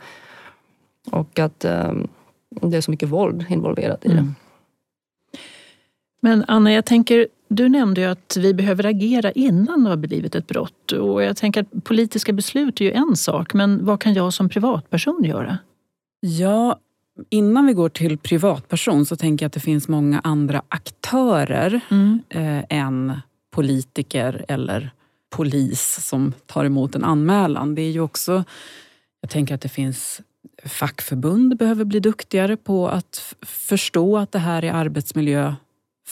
och 1.10 1.38
att 1.38 1.64
um, 1.64 2.08
det 2.48 2.76
är 2.76 2.80
så 2.80 2.90
mycket 2.90 3.08
våld 3.08 3.44
involverat 3.48 4.04
i 4.04 4.08
det. 4.08 4.14
Mm. 4.14 4.34
Men 6.20 6.44
Anna, 6.48 6.72
jag 6.72 6.84
tänker 6.84 7.28
du 7.48 7.68
nämnde 7.68 8.10
att 8.10 8.36
vi 8.36 8.54
behöver 8.54 8.86
agera 8.86 9.32
innan 9.32 9.84
det 9.84 9.90
har 9.90 9.96
blivit 9.96 10.34
ett 10.34 10.46
brott. 10.46 10.92
Och 10.92 11.22
jag 11.22 11.36
tänker 11.36 11.60
att 11.60 11.84
politiska 11.84 12.32
beslut 12.32 12.80
är 12.80 12.84
ju 12.84 12.92
en 12.92 13.16
sak, 13.16 13.54
men 13.54 13.84
vad 13.84 14.00
kan 14.00 14.14
jag 14.14 14.32
som 14.32 14.48
privatperson 14.48 15.24
göra? 15.24 15.58
Ja, 16.20 16.78
innan 17.30 17.66
vi 17.66 17.72
går 17.72 17.88
till 17.88 18.18
privatperson 18.18 19.06
så 19.06 19.16
tänker 19.16 19.44
jag 19.44 19.48
att 19.48 19.52
det 19.52 19.60
finns 19.60 19.88
många 19.88 20.20
andra 20.24 20.62
aktörer 20.68 21.80
mm. 21.90 22.20
eh, 22.28 22.64
än 22.68 23.20
politiker 23.50 24.44
eller 24.48 24.90
polis 25.30 25.98
som 26.08 26.32
tar 26.46 26.64
emot 26.64 26.94
en 26.94 27.04
anmälan. 27.04 27.74
Det 27.74 27.82
är 27.82 27.90
ju 27.90 28.00
också, 28.00 28.44
jag 29.20 29.30
tänker 29.30 29.54
att 29.54 29.60
det 29.60 29.68
finns 29.68 30.20
fackförbund 30.64 31.56
behöver 31.56 31.84
bli 31.84 32.00
duktigare 32.00 32.56
på 32.56 32.88
att 32.88 33.34
förstå 33.42 34.18
att 34.18 34.32
det 34.32 34.38
här 34.38 34.64
är 34.64 34.72
arbetsmiljö 34.72 35.54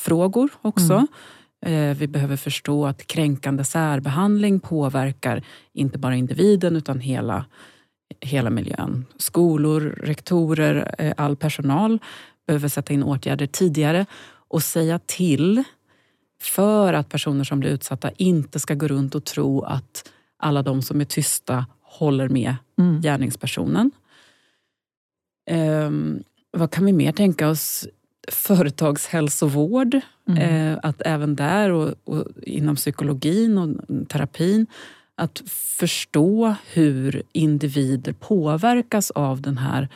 frågor 0.07 0.51
också. 0.63 0.93
Mm. 0.93 1.91
Eh, 1.91 1.97
vi 1.97 2.07
behöver 2.07 2.37
förstå 2.37 2.87
att 2.87 3.07
kränkande 3.07 3.65
särbehandling 3.65 4.61
påverkar 4.61 5.43
inte 5.73 5.99
bara 5.99 6.17
individen 6.17 6.77
utan 6.77 7.01
hela, 7.01 7.45
hela 8.21 8.51
miljön. 8.51 9.07
Skolor, 9.17 9.81
rektorer, 9.81 10.95
eh, 10.99 11.13
all 11.17 11.37
personal 11.37 11.99
behöver 12.47 12.69
sätta 12.69 12.93
in 12.93 13.03
åtgärder 13.03 13.47
tidigare 13.47 14.07
och 14.49 14.63
säga 14.63 14.99
till 15.07 15.65
för 16.41 16.93
att 16.93 17.09
personer 17.09 17.45
som 17.45 17.61
blir 17.61 17.71
utsatta 17.71 18.11
inte 18.11 18.59
ska 18.59 18.75
gå 18.75 18.89
runt 18.89 19.15
och 19.15 19.25
tro 19.25 19.63
att 19.63 20.13
alla 20.39 20.63
de 20.63 20.83
som 20.83 21.01
är 21.01 21.05
tysta 21.05 21.67
håller 21.83 22.29
med 22.29 22.57
mm. 22.79 23.01
gärningspersonen. 23.01 23.91
Um, 25.51 26.23
vad 26.51 26.71
kan 26.71 26.85
vi 26.85 26.93
mer 26.93 27.13
tänka 27.13 27.49
oss? 27.49 27.89
Företagshälsovård. 28.33 30.01
Mm. 30.29 30.43
Eh, 30.43 30.79
att 30.83 31.03
även 31.05 31.37
där 31.37 31.71
och, 31.71 31.95
och, 32.05 32.27
inom 32.43 32.77
psykologin 32.77 33.59
och 33.59 33.77
terapin 34.09 34.67
att 35.15 35.43
förstå 35.79 36.55
hur 36.73 37.23
individer 37.33 38.13
påverkas 38.13 39.11
av 39.11 39.43
den 39.43 39.59
här 39.59 39.89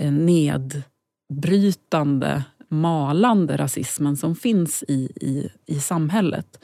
eh, 0.00 0.12
nedbrytande, 0.12 2.44
malande 2.68 3.56
rasismen 3.56 4.16
som 4.16 4.36
finns 4.36 4.84
i, 4.88 5.12
i, 5.20 5.48
i 5.66 5.80
samhället. 5.80 6.60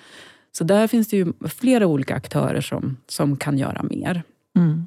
Så 0.53 0.65
där 0.65 0.87
finns 0.87 1.09
det 1.09 1.17
ju 1.17 1.33
flera 1.49 1.87
olika 1.87 2.15
aktörer 2.15 2.61
som, 2.61 2.97
som 3.07 3.37
kan 3.37 3.59
göra 3.59 3.83
mer. 3.83 4.23
Mm. 4.57 4.87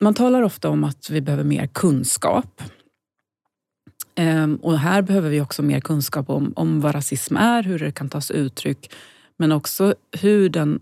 Man 0.00 0.14
talar 0.14 0.42
ofta 0.42 0.68
om 0.68 0.84
att 0.84 1.10
vi 1.10 1.20
behöver 1.20 1.44
mer 1.44 1.66
kunskap. 1.66 2.62
Ehm, 4.14 4.56
och 4.56 4.78
här 4.78 5.02
behöver 5.02 5.30
vi 5.30 5.40
också 5.40 5.62
mer 5.62 5.80
kunskap 5.80 6.30
om, 6.30 6.52
om 6.56 6.80
vad 6.80 6.94
rasism 6.94 7.36
är, 7.36 7.62
hur 7.62 7.78
det 7.78 7.92
kan 7.92 8.08
ta 8.08 8.20
sig 8.20 8.36
uttryck, 8.36 8.92
men 9.36 9.52
också 9.52 9.94
hur 10.20 10.48
den 10.48 10.80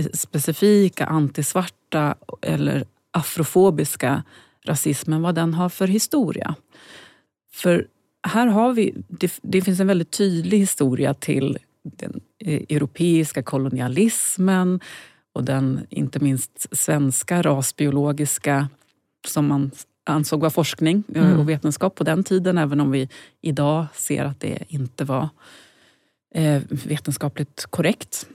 eh, 0.00 0.06
specifika 0.12 1.06
antisvarta 1.06 2.14
eller 2.42 2.84
afrofobiska 3.10 4.22
rasismen, 4.64 5.22
vad 5.22 5.34
den 5.34 5.54
har 5.54 5.68
för 5.68 5.86
historia. 5.86 6.54
För 7.52 7.86
här 8.22 8.46
har 8.46 8.72
vi, 8.72 8.94
det, 9.08 9.38
det 9.42 9.62
finns 9.62 9.80
en 9.80 9.86
väldigt 9.86 10.10
tydlig 10.10 10.58
historia 10.58 11.14
till 11.14 11.58
den 11.82 12.20
eh, 12.44 12.62
europeiska 12.68 13.42
kolonialismen 13.42 14.80
och 15.32 15.44
den 15.44 15.86
inte 15.90 16.20
minst 16.20 16.66
svenska 16.76 17.42
rasbiologiska 17.42 18.68
som 19.26 19.46
man 19.46 19.70
ansåg 20.12 20.40
var 20.40 20.50
forskning 20.50 21.04
eh, 21.14 21.26
mm. 21.26 21.40
och 21.40 21.48
vetenskap 21.48 21.94
på 21.94 22.04
den 22.04 22.24
tiden, 22.24 22.58
även 22.58 22.80
om 22.80 22.90
vi 22.90 23.08
idag 23.40 23.86
ser 23.94 24.24
att 24.24 24.40
det 24.40 24.58
inte 24.68 25.04
var 25.04 25.28
eh, 26.34 26.62
vetenskapligt 26.68 27.66
korrekt. 27.70 28.26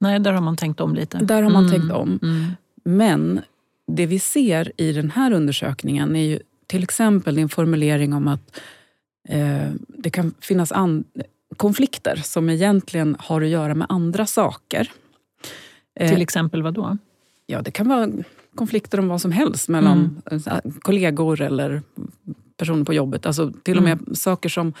Nej, 0.00 0.20
där 0.20 0.32
har 0.32 0.40
man 0.40 0.56
tänkt 0.56 0.80
om 0.80 0.94
lite. 0.94 1.18
Där 1.18 1.42
har 1.42 1.50
man 1.50 1.66
mm. 1.66 1.78
tänkt 1.80 1.92
om. 1.92 2.18
Mm. 2.22 2.50
Men 2.84 3.40
det 3.86 4.06
vi 4.06 4.18
ser 4.18 4.72
i 4.76 4.92
den 4.92 5.10
här 5.10 5.32
undersökningen 5.32 6.16
är 6.16 6.24
ju 6.24 6.38
till 6.66 6.82
exempel 6.82 7.38
en 7.38 7.48
formulering 7.48 8.12
om 8.12 8.28
att 8.28 8.60
eh, 9.28 9.70
det 9.88 10.10
kan 10.10 10.34
finnas 10.40 10.72
konflikter 11.56 12.16
som 12.16 12.50
egentligen 12.50 13.16
har 13.18 13.42
att 13.42 13.48
göra 13.48 13.74
med 13.74 13.86
andra 13.88 14.26
saker. 14.26 14.90
Eh, 15.94 16.12
till 16.12 16.22
exempel 16.22 16.62
vad 16.62 16.74
då? 16.74 16.98
Ja, 17.46 17.62
det 17.62 17.70
kan 17.70 17.88
vara 17.88 18.08
konflikter 18.54 18.98
om 19.00 19.08
vad 19.08 19.20
som 19.20 19.32
helst 19.32 19.68
mellan 19.68 20.22
mm. 20.30 20.62
kollegor 20.80 21.40
eller 21.40 21.82
personer 22.56 22.84
på 22.84 22.94
jobbet. 22.94 23.26
Alltså 23.26 23.52
till 23.62 23.76
och 23.76 23.82
med 23.82 23.92
mm. 23.92 24.14
saker 24.14 24.48
som 24.48 24.72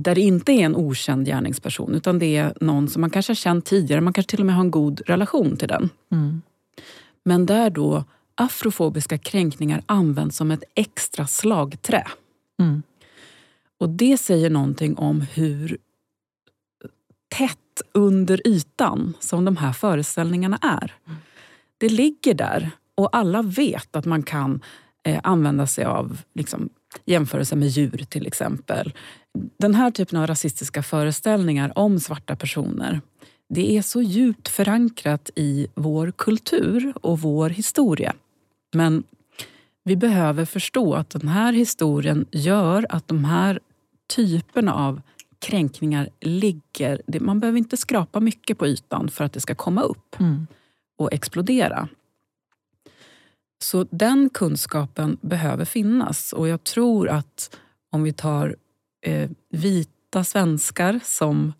där 0.00 0.14
det 0.14 0.20
inte 0.20 0.52
är 0.52 0.64
en 0.64 0.76
okänd 0.76 1.26
gärningsperson 1.26 1.94
utan 1.94 2.18
det 2.18 2.36
är 2.36 2.54
någon 2.60 2.88
som 2.88 3.00
man 3.00 3.10
kanske 3.10 3.30
har 3.30 3.36
känt 3.36 3.64
tidigare, 3.64 4.00
man 4.00 4.12
kanske 4.12 4.30
till 4.30 4.40
och 4.40 4.46
med 4.46 4.54
har 4.54 4.64
en 4.64 4.70
god 4.70 5.00
relation 5.06 5.56
till 5.56 5.68
den. 5.68 5.90
Mm. 6.12 6.42
Men 7.24 7.46
där 7.46 7.70
då 7.70 8.04
afrofobiska 8.34 9.18
kränkningar 9.18 9.82
används 9.86 10.36
som 10.36 10.50
ett 10.50 10.64
extra 10.74 11.26
slagträ. 11.26 12.06
Mm. 12.58 12.82
Och 13.78 13.88
det 13.88 14.16
säger 14.16 14.50
någonting 14.50 14.96
om 14.96 15.20
hur 15.20 15.78
tätt 17.28 17.82
under 17.92 18.46
ytan 18.46 19.14
som 19.20 19.44
de 19.44 19.56
här 19.56 19.72
föreställningarna 19.72 20.58
är. 20.62 20.94
Det 21.80 21.88
ligger 21.88 22.34
där 22.34 22.70
och 22.94 23.16
alla 23.16 23.42
vet 23.42 23.96
att 23.96 24.04
man 24.04 24.22
kan 24.22 24.60
eh, 25.02 25.20
använda 25.22 25.66
sig 25.66 25.84
av 25.84 26.18
liksom, 26.34 26.68
jämförelser 27.04 27.56
med 27.56 27.68
djur 27.68 28.06
till 28.08 28.26
exempel. 28.26 28.92
Den 29.58 29.74
här 29.74 29.90
typen 29.90 30.18
av 30.18 30.26
rasistiska 30.26 30.82
föreställningar 30.82 31.72
om 31.78 32.00
svarta 32.00 32.36
personer 32.36 33.00
det 33.54 33.76
är 33.76 33.82
så 33.82 34.02
djupt 34.02 34.48
förankrat 34.48 35.30
i 35.34 35.66
vår 35.74 36.12
kultur 36.16 36.92
och 37.00 37.20
vår 37.20 37.50
historia. 37.50 38.14
Men 38.72 39.02
vi 39.84 39.96
behöver 39.96 40.44
förstå 40.44 40.94
att 40.94 41.10
den 41.10 41.28
här 41.28 41.52
historien 41.52 42.26
gör 42.30 42.86
att 42.88 43.08
de 43.08 43.24
här 43.24 43.60
typerna 44.16 44.74
av 44.74 45.02
kränkningar 45.38 46.08
ligger... 46.20 47.20
Man 47.20 47.40
behöver 47.40 47.58
inte 47.58 47.76
skrapa 47.76 48.20
mycket 48.20 48.58
på 48.58 48.66
ytan 48.66 49.08
för 49.08 49.24
att 49.24 49.32
det 49.32 49.40
ska 49.40 49.54
komma 49.54 49.82
upp 49.82 50.16
Mm 50.20 50.46
och 51.00 51.12
explodera. 51.12 51.88
Så 53.62 53.86
den 53.90 54.30
kunskapen 54.30 55.18
behöver 55.20 55.64
finnas 55.64 56.32
och 56.32 56.48
jag 56.48 56.64
tror 56.64 57.08
att 57.08 57.58
om 57.90 58.02
vi 58.02 58.12
tar 58.12 58.56
eh, 59.06 59.30
vita 59.50 60.24
svenskar 60.24 61.00
som, 61.04 61.52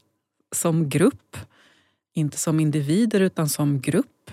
som 0.54 0.88
grupp, 0.88 1.36
inte 2.14 2.38
som 2.38 2.60
individer 2.60 3.20
utan 3.20 3.48
som 3.48 3.80
grupp, 3.80 4.30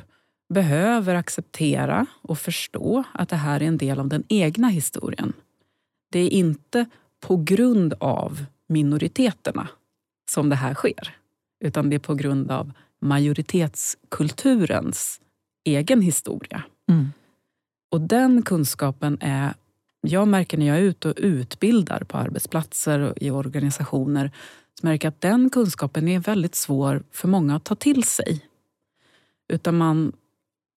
behöver 0.50 1.16
acceptera 1.16 2.06
och 2.22 2.40
förstå 2.40 3.04
att 3.12 3.30
det 3.30 3.36
här 3.36 3.62
är 3.62 3.68
en 3.68 3.78
del 3.78 4.00
av 4.00 4.08
den 4.08 4.24
egna 4.28 4.68
historien. 4.68 5.34
Det 6.12 6.20
är 6.20 6.30
inte 6.30 6.86
på 7.20 7.38
grund 7.38 7.94
av 8.00 8.46
minoriteterna 8.68 9.68
som 10.30 10.50
det 10.50 10.56
här 10.56 10.74
sker, 10.74 11.16
utan 11.60 11.90
det 11.90 11.96
är 11.96 12.00
på 12.00 12.16
grund 12.16 12.52
av 12.52 12.72
majoritetskulturens 13.02 15.22
egen 15.64 16.02
historia. 16.02 16.64
Mm. 16.90 17.12
Och 17.92 18.02
den 18.02 18.42
kunskapen 18.42 19.18
är... 19.22 19.54
Jag 20.02 20.28
märker 20.28 20.58
när 20.58 20.68
jag 20.68 20.78
är 20.78 20.82
ute 20.82 21.10
och 21.10 21.16
utbildar 21.18 22.04
på 22.04 22.18
arbetsplatser 22.18 23.00
och 23.00 23.14
i 23.22 23.32
organisationer 23.32 24.32
så 24.80 24.88
märker 24.88 25.08
att 25.08 25.22
den 25.22 25.50
kunskapen 25.50 26.08
är 26.08 26.20
väldigt 26.20 26.56
svår 26.56 27.04
för 27.12 27.28
många 27.28 27.56
att 27.56 27.64
ta 27.64 27.76
till 27.76 28.04
sig. 28.04 28.46
Utan 29.50 29.78
man, 29.78 30.14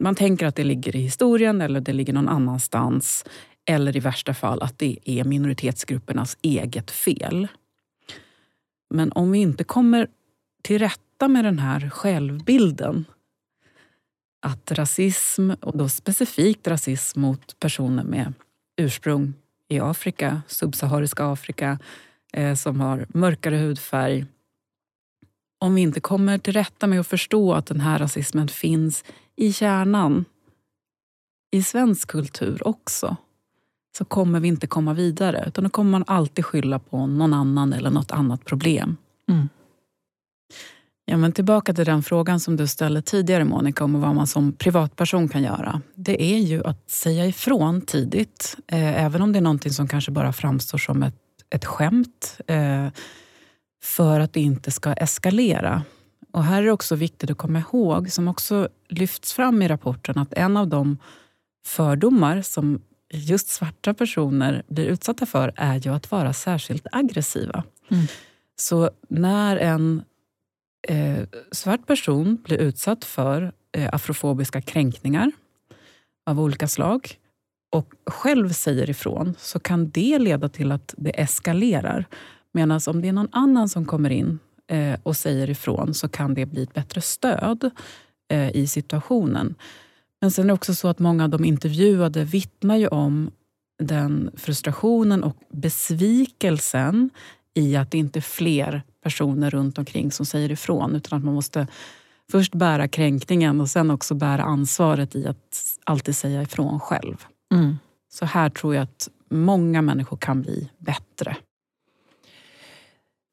man 0.02 0.14
tänker 0.14 0.46
att 0.46 0.56
det 0.56 0.64
ligger 0.64 0.96
i 0.96 1.00
historien 1.00 1.60
eller 1.60 1.80
det 1.80 1.92
ligger 1.92 2.12
någon 2.12 2.28
annanstans. 2.28 3.24
Eller 3.64 3.96
i 3.96 4.00
värsta 4.00 4.34
fall 4.34 4.62
att 4.62 4.78
det 4.78 4.98
är 5.04 5.24
minoritetsgruppernas 5.24 6.36
eget 6.42 6.90
fel. 6.90 7.48
Men 8.90 9.12
om 9.12 9.30
vi 9.30 9.38
inte 9.38 9.64
kommer 9.64 10.08
till 10.62 10.78
rätta 10.78 11.09
med 11.28 11.44
den 11.44 11.58
här 11.58 11.90
självbilden 11.90 13.04
att 14.40 14.72
rasism, 14.72 15.50
och 15.60 15.78
då 15.78 15.88
specifikt 15.88 16.68
rasism 16.68 17.20
mot 17.20 17.60
personer 17.60 18.04
med 18.04 18.32
ursprung 18.76 19.34
i 19.68 19.80
Afrika, 19.80 20.42
subsahariska 20.46 21.26
Afrika, 21.26 21.78
eh, 22.32 22.54
som 22.54 22.80
har 22.80 23.06
mörkare 23.08 23.56
hudfärg. 23.56 24.26
Om 25.58 25.74
vi 25.74 25.80
inte 25.80 26.00
kommer 26.00 26.38
till 26.38 26.52
rätta 26.52 26.86
med 26.86 27.00
att 27.00 27.06
förstå 27.06 27.52
att 27.52 27.66
den 27.66 27.80
här 27.80 27.98
rasismen 27.98 28.48
finns 28.48 29.04
i 29.36 29.52
kärnan 29.52 30.24
i 31.50 31.62
svensk 31.62 32.08
kultur 32.08 32.68
också, 32.68 33.16
så 33.98 34.04
kommer 34.04 34.40
vi 34.40 34.48
inte 34.48 34.66
komma 34.66 34.94
vidare. 34.94 35.44
Utan 35.46 35.64
då 35.64 35.70
kommer 35.70 35.90
man 35.90 36.04
alltid 36.06 36.44
skylla 36.44 36.78
på 36.78 37.06
någon 37.06 37.34
annan 37.34 37.72
eller 37.72 37.90
något 37.90 38.10
annat 38.10 38.44
problem. 38.44 38.96
Mm. 39.28 39.48
Ja, 41.04 41.16
men 41.16 41.32
tillbaka 41.32 41.74
till 41.74 41.84
den 41.84 42.02
frågan 42.02 42.40
som 42.40 42.56
du 42.56 42.66
ställde 42.66 43.02
tidigare 43.02 43.44
Monica 43.44 43.84
om 43.84 44.00
vad 44.00 44.14
man 44.14 44.26
som 44.26 44.52
privatperson 44.52 45.28
kan 45.28 45.42
göra. 45.42 45.82
Det 45.94 46.22
är 46.22 46.38
ju 46.38 46.64
att 46.64 46.90
säga 46.90 47.26
ifrån 47.26 47.80
tidigt, 47.80 48.56
eh, 48.66 49.04
även 49.04 49.22
om 49.22 49.32
det 49.32 49.38
är 49.38 49.42
någonting 49.42 49.72
som 49.72 49.88
kanske 49.88 50.10
bara 50.10 50.32
framstår 50.32 50.78
som 50.78 51.02
ett, 51.02 51.14
ett 51.50 51.64
skämt, 51.64 52.40
eh, 52.46 52.88
för 53.82 54.20
att 54.20 54.32
det 54.32 54.40
inte 54.40 54.70
ska 54.70 54.92
eskalera. 54.92 55.82
Och 56.32 56.44
här 56.44 56.62
är 56.62 56.66
det 56.66 56.72
också 56.72 56.94
viktigt 56.94 57.30
att 57.30 57.38
komma 57.38 57.58
ihåg, 57.58 58.12
som 58.12 58.28
också 58.28 58.68
lyfts 58.88 59.32
fram 59.32 59.62
i 59.62 59.68
rapporten, 59.68 60.18
att 60.18 60.32
en 60.32 60.56
av 60.56 60.68
de 60.68 60.98
fördomar 61.66 62.42
som 62.42 62.82
just 63.12 63.48
svarta 63.48 63.94
personer 63.94 64.62
blir 64.68 64.86
utsatta 64.86 65.26
för 65.26 65.52
är 65.56 65.76
ju 65.76 65.94
att 65.94 66.10
vara 66.10 66.32
särskilt 66.32 66.86
aggressiva. 66.92 67.64
Mm. 67.90 68.06
Så 68.56 68.90
när 69.08 69.56
en 69.56 70.02
eh, 70.88 71.22
svart 71.52 71.86
person 71.86 72.38
blir 72.44 72.58
utsatt 72.58 73.04
för 73.04 73.52
eh, 73.72 73.88
afrofobiska 73.92 74.60
kränkningar 74.60 75.32
av 76.26 76.40
olika 76.40 76.68
slag 76.68 77.16
och 77.70 77.92
själv 78.06 78.48
säger 78.48 78.90
ifrån 78.90 79.34
så 79.38 79.58
kan 79.58 79.90
det 79.90 80.18
leda 80.18 80.48
till 80.48 80.72
att 80.72 80.94
det 80.96 81.20
eskalerar. 81.20 82.04
Medan 82.52 82.80
om 82.86 83.02
det 83.02 83.08
är 83.08 83.12
någon 83.12 83.28
annan 83.32 83.68
som 83.68 83.84
kommer 83.84 84.10
in 84.10 84.38
eh, 84.68 85.00
och 85.02 85.16
säger 85.16 85.50
ifrån 85.50 85.94
så 85.94 86.08
kan 86.08 86.34
det 86.34 86.46
bli 86.46 86.62
ett 86.62 86.74
bättre 86.74 87.00
stöd 87.00 87.70
eh, 88.32 88.56
i 88.56 88.66
situationen. 88.66 89.54
Men 90.20 90.30
sen 90.30 90.44
är 90.44 90.48
det 90.48 90.54
också 90.54 90.74
så 90.74 90.88
att 90.88 90.98
många 90.98 91.24
av 91.24 91.30
de 91.30 91.44
intervjuade 91.44 92.24
vittnar 92.24 92.76
ju 92.76 92.88
om 92.88 93.30
den 93.78 94.30
frustrationen 94.36 95.24
och 95.24 95.36
besvikelsen 95.52 97.10
i 97.54 97.76
att 97.76 97.90
det 97.90 97.98
inte 97.98 98.18
är 98.18 98.20
fler 98.20 98.82
personer 99.02 99.50
runt 99.50 99.78
omkring 99.78 100.12
som 100.12 100.26
säger 100.26 100.52
ifrån 100.52 100.94
utan 100.96 101.18
att 101.18 101.24
man 101.24 101.34
måste 101.34 101.66
först 102.30 102.54
bära 102.54 102.88
kränkningen 102.88 103.60
och 103.60 103.68
sen 103.68 103.90
också 103.90 104.14
bära 104.14 104.42
ansvaret 104.42 105.14
i 105.16 105.26
att 105.26 105.78
alltid 105.84 106.16
säga 106.16 106.42
ifrån 106.42 106.80
själv. 106.80 107.24
Mm. 107.54 107.78
Så 108.12 108.24
här 108.26 108.50
tror 108.50 108.74
jag 108.74 108.82
att 108.82 109.08
många 109.30 109.82
människor 109.82 110.16
kan 110.16 110.42
bli 110.42 110.70
bättre. 110.78 111.36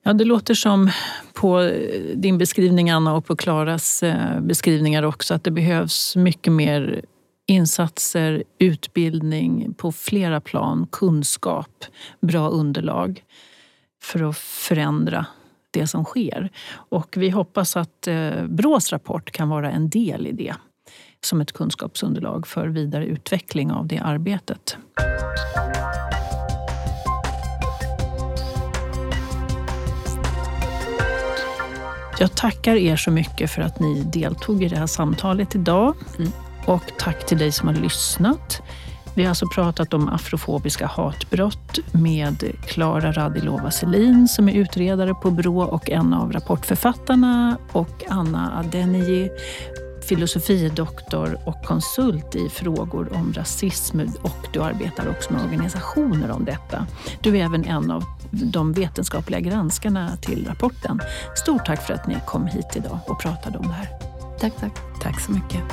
Ja, 0.03 0.13
det 0.13 0.25
låter 0.25 0.53
som 0.53 0.91
på 1.33 1.71
din 2.15 2.37
beskrivning 2.37 2.89
Anna 2.89 3.15
och 3.15 3.25
på 3.25 3.35
Klaras 3.35 4.03
eh, 4.03 4.41
beskrivningar 4.41 5.03
också 5.03 5.33
att 5.33 5.43
det 5.43 5.51
behövs 5.51 6.15
mycket 6.15 6.53
mer 6.53 7.05
insatser, 7.47 8.43
utbildning 8.59 9.73
på 9.73 9.91
flera 9.91 10.41
plan, 10.41 10.87
kunskap, 10.91 11.85
bra 12.21 12.49
underlag 12.49 13.23
för 14.03 14.29
att 14.29 14.37
förändra 14.37 15.25
det 15.71 15.87
som 15.87 16.05
sker. 16.05 16.49
Och 16.71 17.17
vi 17.17 17.29
hoppas 17.29 17.77
att 17.77 18.07
eh, 18.07 18.45
Brås 18.45 18.91
rapport 18.91 19.31
kan 19.31 19.49
vara 19.49 19.71
en 19.71 19.89
del 19.89 20.27
i 20.27 20.31
det 20.31 20.55
som 21.21 21.41
ett 21.41 21.51
kunskapsunderlag 21.51 22.47
för 22.47 22.67
vidare 22.67 23.05
utveckling 23.05 23.71
av 23.71 23.87
det 23.87 23.99
arbetet. 23.99 24.77
Jag 32.19 32.35
tackar 32.35 32.75
er 32.75 32.95
så 32.95 33.11
mycket 33.11 33.51
för 33.51 33.61
att 33.61 33.79
ni 33.79 34.03
deltog 34.03 34.63
i 34.63 34.67
det 34.67 34.75
här 34.75 34.87
samtalet 34.87 35.55
idag. 35.55 35.95
Mm. 36.17 36.31
Och 36.65 36.83
tack 36.99 37.25
till 37.25 37.37
dig 37.37 37.51
som 37.51 37.67
har 37.67 37.75
lyssnat. 37.75 38.61
Vi 39.17 39.23
har 39.23 39.29
alltså 39.29 39.47
pratat 39.47 39.93
om 39.93 40.09
afrofobiska 40.09 40.87
hatbrott 40.87 41.79
med 41.91 42.51
Klara 42.67 43.11
Radilova 43.11 43.71
Selin 43.71 44.27
som 44.27 44.49
är 44.49 44.53
utredare 44.53 45.13
på 45.13 45.31
Brå 45.31 45.61
och 45.61 45.89
en 45.89 46.13
av 46.13 46.33
rapportförfattarna 46.33 47.57
och 47.71 48.03
Anna 48.09 48.59
Adeniyi, 48.59 49.29
filosofidoktor 50.09 51.37
och 51.45 51.63
konsult 51.65 52.35
i 52.35 52.49
frågor 52.49 53.09
om 53.13 53.33
rasism 53.33 53.99
och 54.21 54.47
du 54.53 54.61
arbetar 54.61 55.09
också 55.09 55.33
med 55.33 55.43
organisationer 55.43 56.31
om 56.31 56.45
detta. 56.45 56.87
Du 57.21 57.37
är 57.37 57.45
även 57.45 57.65
en 57.65 57.91
av 57.91 58.03
de 58.31 58.73
vetenskapliga 58.73 59.39
granskarna 59.39 60.17
till 60.17 60.47
rapporten. 60.47 60.99
Stort 61.35 61.65
tack 61.65 61.81
för 61.87 61.93
att 61.93 62.07
ni 62.07 62.17
kom 62.25 62.47
hit 62.47 62.75
idag 62.75 62.99
och 63.07 63.19
pratade 63.19 63.57
om 63.57 63.67
det 63.67 63.73
här. 63.73 63.89
Tack, 64.39 64.53
tack. 64.59 64.73
Tack 65.01 65.19
så 65.19 65.31
mycket. 65.31 65.63